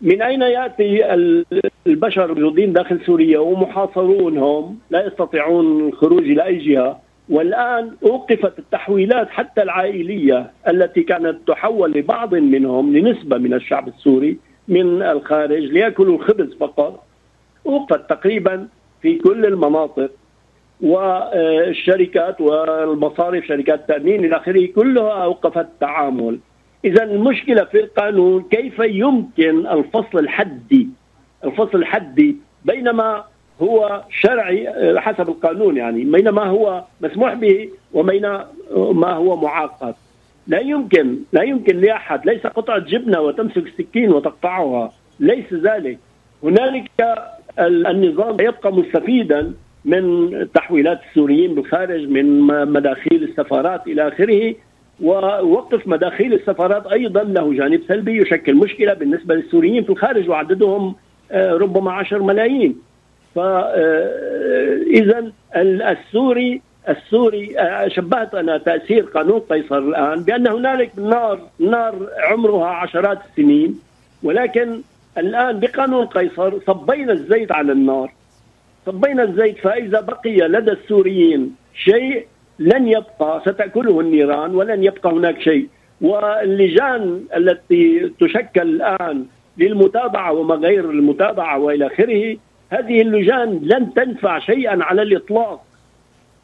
[0.00, 1.44] من أين يأتي ال-
[1.86, 7.00] البشر الموجودين داخل سوريا ومحاصرون هم لا يستطيعون الخروج إلى أي جهة.
[7.28, 14.38] والآن أوقفت التحويلات حتى العائلية التي كانت تحول لبعض منهم لنسبة من الشعب السوري
[14.68, 17.04] من الخارج ليأكلوا الخبز فقط.
[17.66, 18.68] أوقفت تقريبا
[19.02, 20.10] في كل المناطق
[20.80, 26.38] والشركات والمصارف شركات التامين إلى آخره كلها أوقفت التعامل
[26.84, 30.88] إذا المشكلة في القانون كيف يمكن الفصل الحدي؟
[31.44, 33.24] الفصل الحدي بينما
[33.62, 38.22] هو شرعي آه، حسب القانون يعني بينما هو مسموح به وبين
[38.76, 39.94] ما هو معاقب
[40.46, 45.98] لا يمكن لا يمكن لأحد ليس قطعة جبنة وتمسك السكين وتقطعها ليس ذلك.
[46.42, 46.90] هنالك
[47.58, 49.52] ال- النظام يبقى مستفيدا
[49.84, 52.38] من تحويلات السوريين بالخارج من
[52.72, 54.54] مداخيل السفارات إلى آخره.
[55.02, 60.94] ووقف مداخيل السفارات أيضا له جانب سلبي يشكل مشكلة بالنسبة للسوريين في الخارج وعددهم
[61.30, 62.76] آه، ربما عشر ملايين.
[63.34, 72.66] فاذا السوري السوري آه، شبهت أنا تأثير قانون قيصر الآن بأن هنالك نار نار عمرها
[72.66, 73.80] عشرات السنين
[74.22, 74.80] ولكن
[75.18, 78.12] الآن بقانون قيصر صبينا الزيت على النار.
[78.86, 82.26] صبينا الزيت فإذا بقي لدى السوريين شيء
[82.58, 85.68] لن يبقى ستأكله النيران ولن يبقى هناك شيء.
[86.00, 89.26] واللجان التي تشكل الآن
[89.58, 92.36] للمتابعة وما غير المتابعة وإلى آخره
[92.70, 95.60] هذه اللجان لن تنفع شيئا على الإطلاق.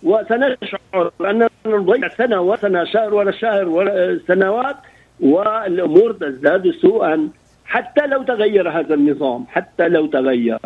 [0.02, 4.76] وسنشعر أننا نضيع سنة وسنة شهر ورا شهر ورا سنوات
[5.20, 7.30] والأمور تزداد سوءا.
[7.64, 10.58] حتى لو تغير هذا النظام حتى لو تغير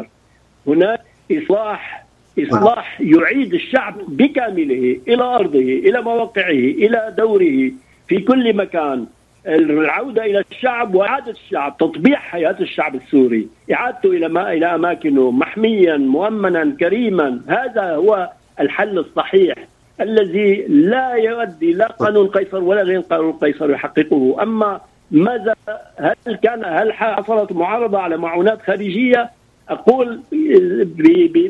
[0.67, 1.01] هناك
[1.33, 2.04] إصلاح
[2.39, 7.73] إصلاح يعيد الشعب بكامله إلى أرضه إلى مواقعه إلى دوره
[8.09, 9.07] في كل مكان.
[9.47, 13.49] العودة إلى الشعب وإعادة الشعب تطبيع حياة الشعب السوري.
[13.73, 17.41] إعادته إلى ما إلى أماكنه محميا مؤمنا كريما.
[17.49, 18.31] هذا هو
[18.61, 19.55] الحل الصحيح
[20.01, 24.37] الذي لا يؤدي لا قانون قيصر ولا غير قانون قيصر يحققه.
[24.43, 24.81] أما
[25.11, 25.55] ماذا
[25.99, 29.31] هل كان هل حصلت معارضة على معونات خارجية؟
[29.69, 30.21] أقول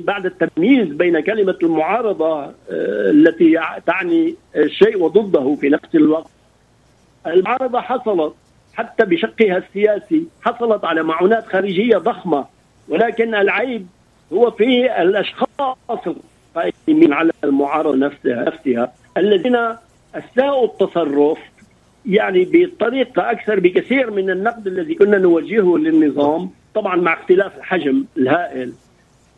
[0.04, 2.52] بعد التمييز بين كلمة المعارضة آه،
[3.10, 6.30] التي تعني الشيء وضده في نفس الوقت.
[7.26, 8.34] المعارضة حصلت
[8.74, 12.44] حتى بشقها السياسي حصلت على معونات خارجية ضخمة
[12.88, 13.86] ولكن العيب
[14.32, 15.46] هو في الأشخاص
[16.56, 19.56] القائمين على المعارضة نفسها نفسها الذين
[20.14, 21.38] أساءوا التصرف
[22.06, 26.50] يعني بطريقة أكثر بكثير من النقد الذي كنا نوجهه للنظام.
[26.74, 28.72] طبعا مع اختلاف الحجم الهائل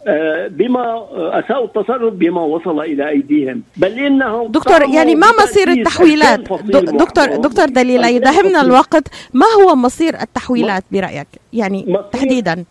[0.09, 1.07] آه، بما
[1.39, 6.71] أساءوا التصرف بما وصل إلى أيديهم بل انهم دكتور يعني ما مصير التحويلات 2000 فصيل
[6.71, 7.37] دو- دكتور.
[7.37, 8.65] دكتور دليلة 2000 يداهمنا فصيل.
[8.71, 12.65] الوقت ما هو مصير التحويلات برأيك يعني تحديدا.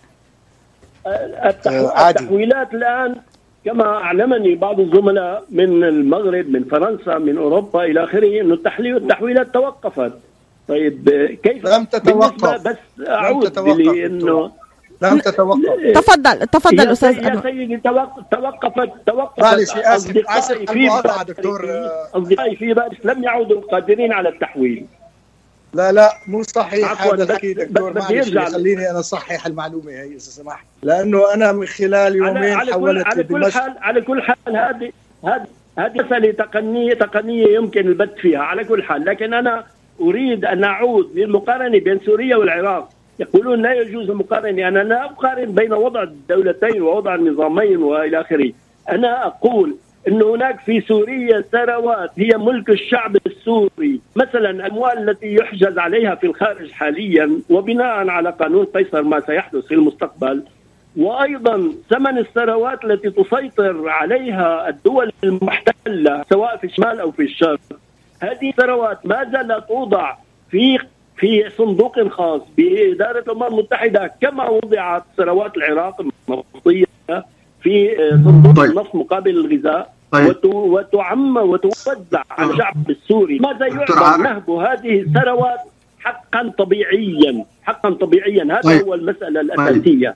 [1.07, 1.49] آه،.
[2.09, 3.15] التحويلات الآن
[3.65, 8.53] كما أعلمني بعض الزملاء من المغرب من فرنسا من أوروبا إلى آخره إنه
[8.97, 10.13] التحويلات توقفت
[10.67, 11.09] طيب
[11.43, 12.67] كيف لم تتوقف.
[12.67, 14.51] بس أعود تتوقف لأنه
[15.01, 15.59] لم تتوقف.
[15.95, 17.41] تفضل تفضل يا أستاذ يا.
[17.41, 20.89] سيدي توقف- توقفت توقفت معلش اسف أصدقائي أسف في
[21.27, 21.65] دكتور.
[22.13, 24.85] أصدقائي في باريس لم يعودوا قادرين على التحويل.
[25.73, 27.93] لا لا مو صحيح هذا الحكي دكتور.
[27.93, 30.65] معلش خليني أنا أصحح المعلومة هي إذا سمحت.
[30.83, 34.91] لأنه أنا من خلال يومين على حولت على كل حال على كل حال هذه
[35.23, 35.47] هذه
[35.77, 39.05] هذه مسألة تقنية تقنية يمكن البت فيها على كل حال.
[39.05, 39.63] لكن أنا
[40.01, 42.89] أريد أن أعود للمقارنة بين سوريا والعراق.
[43.19, 44.67] يقولون لا يجوز المقارنة.
[44.67, 48.51] أنا لا أقارن بين وضع الدولتين ووضع النظامين وإلى آخره.
[48.89, 49.75] أنا أقول
[50.07, 53.99] أن هناك في سوريا ثروات هي ملك الشعب السوري.
[54.15, 59.73] مثلا الأموال التي يحجز عليها في الخارج حاليا وبناء على قانون قيصر ما سيحدث في
[59.73, 60.43] المستقبل.
[60.97, 67.59] وأيضا ثمن الثروات التي تسيطر عليها الدول المحتلة سواء في الشمال أو في الشرق.
[68.19, 70.15] هذه الثروات ما زالت توضع
[70.51, 70.77] في
[71.17, 76.85] في صندوق خاص بإدارة الأمم المتحدة كما وضعت ثروات العراق النفطيه
[77.61, 78.71] في آه، صندوق طيب.
[78.71, 80.27] النفط مقابل الغذاء طيب.
[80.27, 83.65] وت- وتعم وتوزع على الشعب السوري ماذا
[83.97, 84.19] عارف.
[84.21, 85.59] نهب هذه الثروات
[85.99, 88.81] حقا طبيعيا حقا طبيعيا هذا طيب.
[88.81, 90.15] هو المسألة الأساسية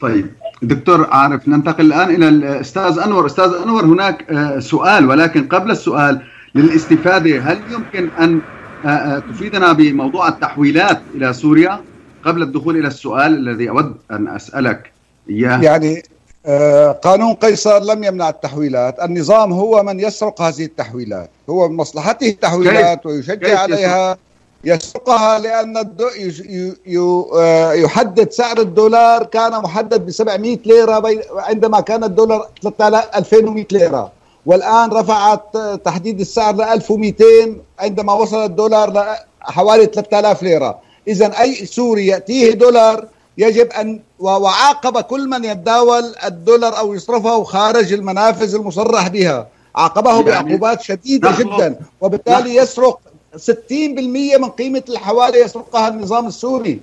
[0.00, 0.26] طيب
[0.62, 6.20] دكتور عارف ننتقل الآن إلى الأستاذ أنور أستاذ أنور هناك آه، سؤال ولكن قبل السؤال
[6.54, 7.40] للاستفادة.
[7.40, 8.40] هل يمكن أن
[8.84, 11.80] آه، آه، تفيدنا بموضوع التحويلات إلى سوريا؟
[12.24, 14.92] قبل الدخول إلى السؤال الذي أود أن أسألك
[15.30, 15.60] إياه.
[15.62, 16.02] يعني
[16.46, 19.00] آه، قانون قيصر لم يمنع التحويلات.
[19.02, 21.30] النظام هو من يسرق هذه التحويلات.
[21.50, 24.16] هو من مصلحته التحويلات ويشجع عليها.
[24.64, 25.88] يسرقها لأن
[27.74, 31.02] يحدد سعر الدولار كان محدد ب 700 ليرة
[31.36, 34.12] عندما كان الدولار 3000 2100 ليرة.
[34.46, 37.24] والآن رفعت تحديد السعر ل 1200
[37.78, 39.16] عندما وصل الدولار
[39.48, 40.78] لحوالي 3000 ليرة.
[41.08, 43.06] إذا أي سوري يأتيه دولار
[43.38, 49.46] يجب أن وعاقب كل من يتداول الدولار أو يصرفه خارج المنافذ المصرح بها.
[49.76, 53.00] عاقبه يعني بعقوبات شديدة نخلص- جدا وبالتالي يسرق
[53.36, 56.80] 60% من قيمة الحوالي يسرقها النظام السوري.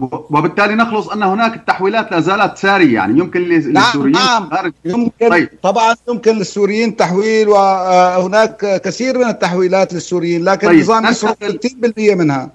[0.00, 4.50] وبالتالي نخلص أن هناك التحويلات لا زالت سارية يعني يمكن نعم، للسوريين نعم.
[4.50, 5.48] خارج يمكن طيب.
[5.62, 12.14] طبعا يمكن للسوريين تحويل وهناك كثير من التحويلات للسوريين لكن طيب، النظام يسرق ننتقل- 60%
[12.14, 12.50] منها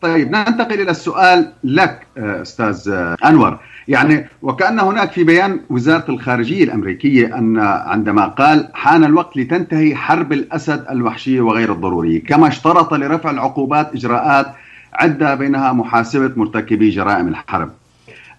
[0.00, 3.58] طيب ننتقل إلى السؤال لك آه، أستاذ آه، أنور
[3.88, 10.32] يعني وكأن هناك في بيان وزارة الخارجية الأمريكية أن عندما قال حان الوقت لتنتهي حرب
[10.32, 14.46] الأسد الوحشية وغير الضرورية كما اشترط لرفع العقوبات إجراءات
[14.94, 17.70] عده بينها محاسبة مرتكبي جرائم الحرب.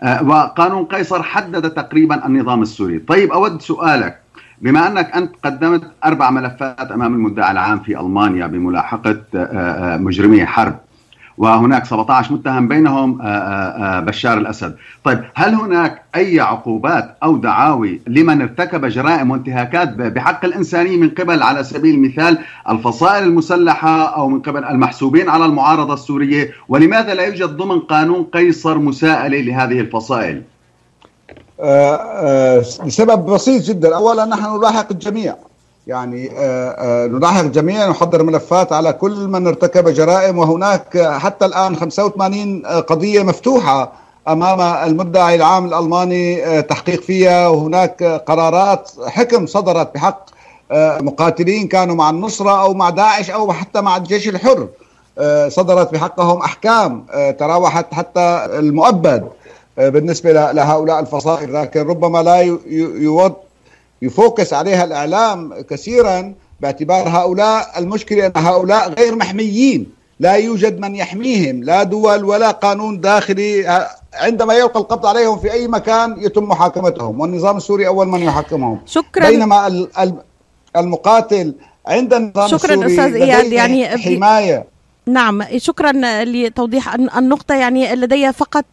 [0.04, 3.00] آه، وقانون قيصر حدد تقريبا النظام السوري.
[3.00, 4.20] طيب أود سؤالك.
[4.62, 10.46] بما أنك أنت قدمت أربع ملفات أمام المدعي العام في ألمانيا بملاحقة آه، آه، مجرمي
[10.46, 10.76] حرب
[11.38, 14.76] وهناك 17 متهم بينهم آه، آه، آه، بشار الأسد.
[15.04, 21.44] طيب هل هناك أي عقوبات أو دعاوي لمن ارتكب جرائم وانتهاكات بحق الانسانيه من قبل
[21.44, 22.38] على سبيل المثال
[22.70, 28.78] الفصائل المسلحة أو من قبل المحسوبين على المعارضة السورية ولماذا لا يوجد ضمن قانون قيصر
[28.78, 30.44] مساءله لهذه الفصائل؟
[32.86, 35.36] لسبب بسيط جدا اولا نحن نلاحق الجميع
[35.88, 41.76] يعني آه، آه، نلاحق الجميع نحضر ملفات على كل من ارتكب جرائم وهناك حتى الآن
[41.76, 43.92] 85 قضية مفتوحة
[44.28, 50.26] أمام المدعي العام الألماني آه، تحقيق فيها وهناك قرارات حكم صدرت بحق
[51.02, 54.68] مقاتلين كانوا مع النصرة أو مع داعش أو حتى مع الجيش الحر
[55.48, 59.28] صدرت بحقهم أحكام آه، تراوحت حتى المؤبد
[59.78, 62.58] بالنسبة ل- لهؤلاء الفصائل لكن ربما لا
[64.06, 69.82] يفوكس عليها الإعلام كثيرا باعتبار هؤلاء المشكلة أن هؤلاء غير محميين.
[70.20, 75.52] لا يوجد من يحميهم لا دول ولا قانون داخلي آه، عندما يلقى القبض عليهم في
[75.52, 77.20] أي مكان يتم محاكمتهم.
[77.20, 78.80] والنظام السوري أول من يحاكمهم.
[78.86, 79.30] شكرا.
[79.30, 80.16] بينما ال- ال-
[80.78, 81.56] المقاتل
[81.88, 83.52] عند النظام شكراً السوري أستاذ إياد.
[83.52, 84.66] يعني حماية.
[85.08, 85.92] نعم شكرا
[86.24, 87.56] لتوضيح الن- النقطة.
[87.56, 88.66] يعني لدي فقط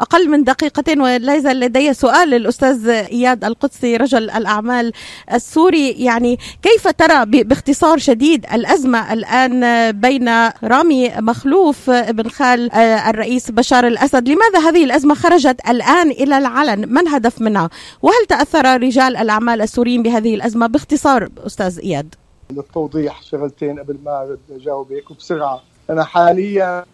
[0.00, 4.92] أقل من دقيقتين يزال لدي سؤال للأستاذ إياد القدسي رجل الأعمال
[5.32, 5.90] السوري.
[5.90, 10.28] يعني كيف ترى باختصار شديد الأزمة الآن بين
[10.64, 16.86] رامي مخلوف ابن خال آه، الرئيس بشار الأسد؟ لماذا هذه الأزمة خرجت الآن إلى العلن؟
[16.92, 17.70] ما الهدف منها؟
[18.02, 22.14] وهل تأثر رجال الأعمال السوريين بهذه الأزمة باختصار أستاذ إياد؟
[22.50, 25.62] للتوضيح شغلتين قبل ما اجاوبك وبسرعة.
[25.90, 26.84] أنا حاليا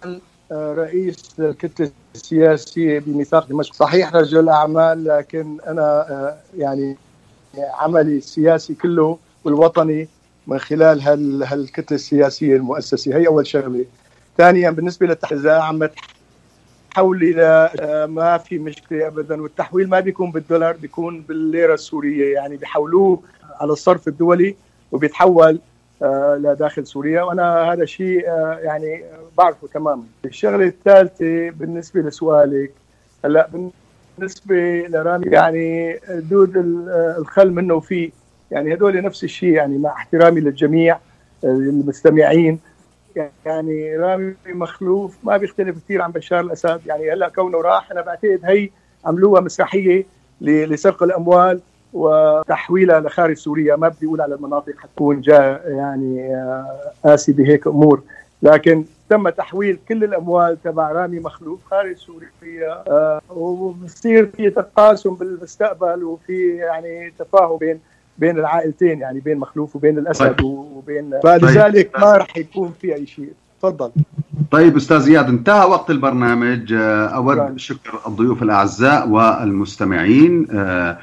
[0.52, 3.74] آه، رئيس الكتلة السياسية بميثاق دمشق.
[3.74, 6.96] صحيح رجل أعمال لكن أنا آه، يعني
[7.56, 10.08] عملي السياسي كله والوطني
[10.46, 13.16] من خلال هال هالكتلة السياسية المؤسسة.
[13.16, 13.84] هي أول شغلة.
[14.38, 15.88] ثانيا بالنسبة للتحويل عم
[16.90, 19.42] تحولي لا ما في مشكلة ابدا.
[19.42, 22.34] والتحويل ما بيكون بالدولار بيكون بالليرة السورية.
[22.34, 23.22] يعني بيحولوه
[23.60, 24.56] على الصرف الدولي
[24.92, 25.60] وبيتحول
[26.02, 27.22] آه، لداخل سوريا.
[27.22, 29.04] وأنا هذا شيء آه، يعني
[29.38, 30.04] بعرفه تماما.
[30.24, 32.72] الشغلة الثالثة بالنسبة لسؤالك
[33.24, 33.48] هلأ
[34.18, 36.52] بالنسبة لرامي يعني دود
[37.18, 38.10] الخل منه وفيه
[38.50, 40.98] يعني هدول نفس الشيء يعني مع احترامي للجميع
[41.44, 42.58] المستمعين.
[43.46, 46.80] يعني رامي مخلوف ما بيختلف كثير عن بشار الأسد.
[46.86, 48.70] يعني هلأ كونه راح أنا بعتقد هي
[49.04, 50.06] عملوها مسرحية
[50.40, 51.60] لسرق الأموال.
[51.92, 53.76] وتحويلها لخارج سوريا.
[53.76, 56.28] ما بدي أقول على المناطق حتكون جاء يعني
[57.04, 58.02] قاسي بهيك أمور.
[58.42, 62.28] لكن تم تحويل كل الأموال تبع رامي مخلوف خارج سوريا
[62.88, 67.80] آه وبصير في تقاسم بالمستقبل وفي يعني تفاهم بين
[68.18, 70.44] بين العائلتين يعني بين مخلوف وبين الأسد طيب.
[70.44, 72.04] وبين فلذلك طيب.
[72.04, 73.32] ما راح يكون في أي شيء.
[73.62, 73.90] تفضل.
[74.50, 76.72] طيب أستاذ زياد انتهى وقت البرنامج.
[76.72, 80.46] أود شكر الضيوف الأعزاء والمستمعين.
[80.52, 80.98] آه،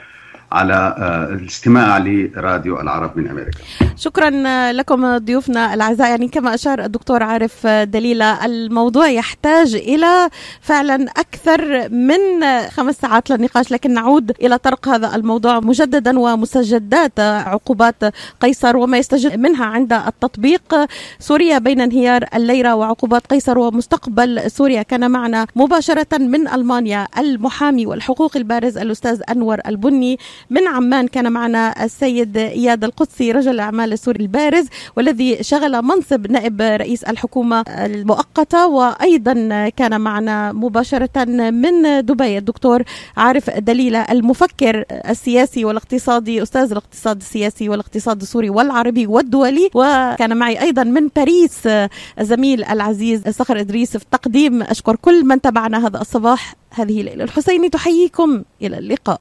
[0.55, 3.59] على آه، الاستماع لراديو العرب من أمريكا.
[3.95, 4.29] شكرا
[4.71, 6.09] لكم ضيوفنا الأعزاء.
[6.09, 10.29] يعني كما أشار الدكتور عارف دليله الموضوع يحتاج إلى
[10.61, 12.19] فعلا أكثر من
[12.69, 17.95] خمس ساعات للنقاش لكن نعود إلى طرق هذا الموضوع مجددا ومستجدات عقوبات
[18.41, 20.75] قيصر وما يستجد منها عند التطبيق.
[21.19, 24.81] سوريا بين انهيار الليرة وعقوبات قيصر ومستقبل سوريا.
[24.81, 30.17] كان معنا مباشرة من ألمانيا المحامي والحقوقي البارز الأستاذ أنور البني.
[30.49, 34.67] من عمان كان معنا السيد إياد القدسي رجل الأعمال السوري البارز
[34.97, 42.83] والذي شغل منصب نائب رئيس الحكومة المؤقتة وأيضا كان معنا مباشرة من دبي الدكتور
[43.17, 50.83] عارف دليله المفكر السياسي والاقتصادي أستاذ الاقتصاد السياسي والاقتصاد السوري والعربي والدولي وكان معي أيضا
[50.83, 51.67] من باريس
[52.19, 57.69] الزميل العزيز صخر إدريس في تقديم أشكر كل من تابعنا هذا الصباح هذه ليلى الحسيني.
[57.69, 59.13] تحييكم إلى اللقاء.